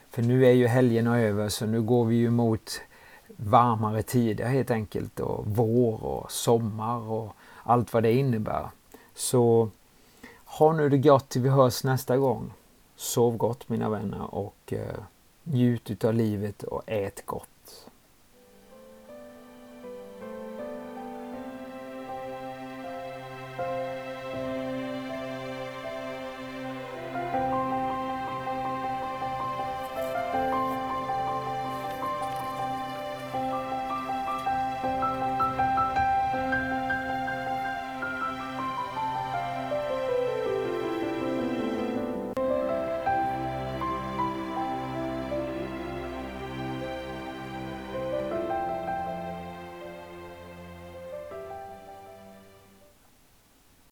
För 0.09 0.21
nu 0.21 0.45
är 0.45 0.51
ju 0.51 0.67
helgerna 0.67 1.19
över 1.19 1.49
så 1.49 1.65
nu 1.65 1.81
går 1.81 2.05
vi 2.05 2.15
ju 2.15 2.29
mot 2.29 2.81
varmare 3.27 4.03
tider 4.03 4.45
helt 4.45 4.71
enkelt 4.71 5.19
och 5.19 5.43
vår 5.47 6.03
och 6.03 6.31
sommar 6.31 7.11
och 7.11 7.35
allt 7.63 7.93
vad 7.93 8.03
det 8.03 8.13
innebär. 8.13 8.69
Så 9.15 9.69
ha 10.45 10.73
nu 10.73 10.89
det 10.89 10.97
gott 10.97 11.29
till 11.29 11.41
vi 11.41 11.49
hörs 11.49 11.83
nästa 11.83 12.17
gång. 12.17 12.53
Sov 12.95 13.37
gott 13.37 13.69
mina 13.69 13.89
vänner 13.89 14.35
och 14.35 14.73
eh, 14.73 15.03
njut 15.43 15.91
utav 15.91 16.13
livet 16.13 16.63
och 16.63 16.81
ät 16.85 17.25
gott. 17.25 17.47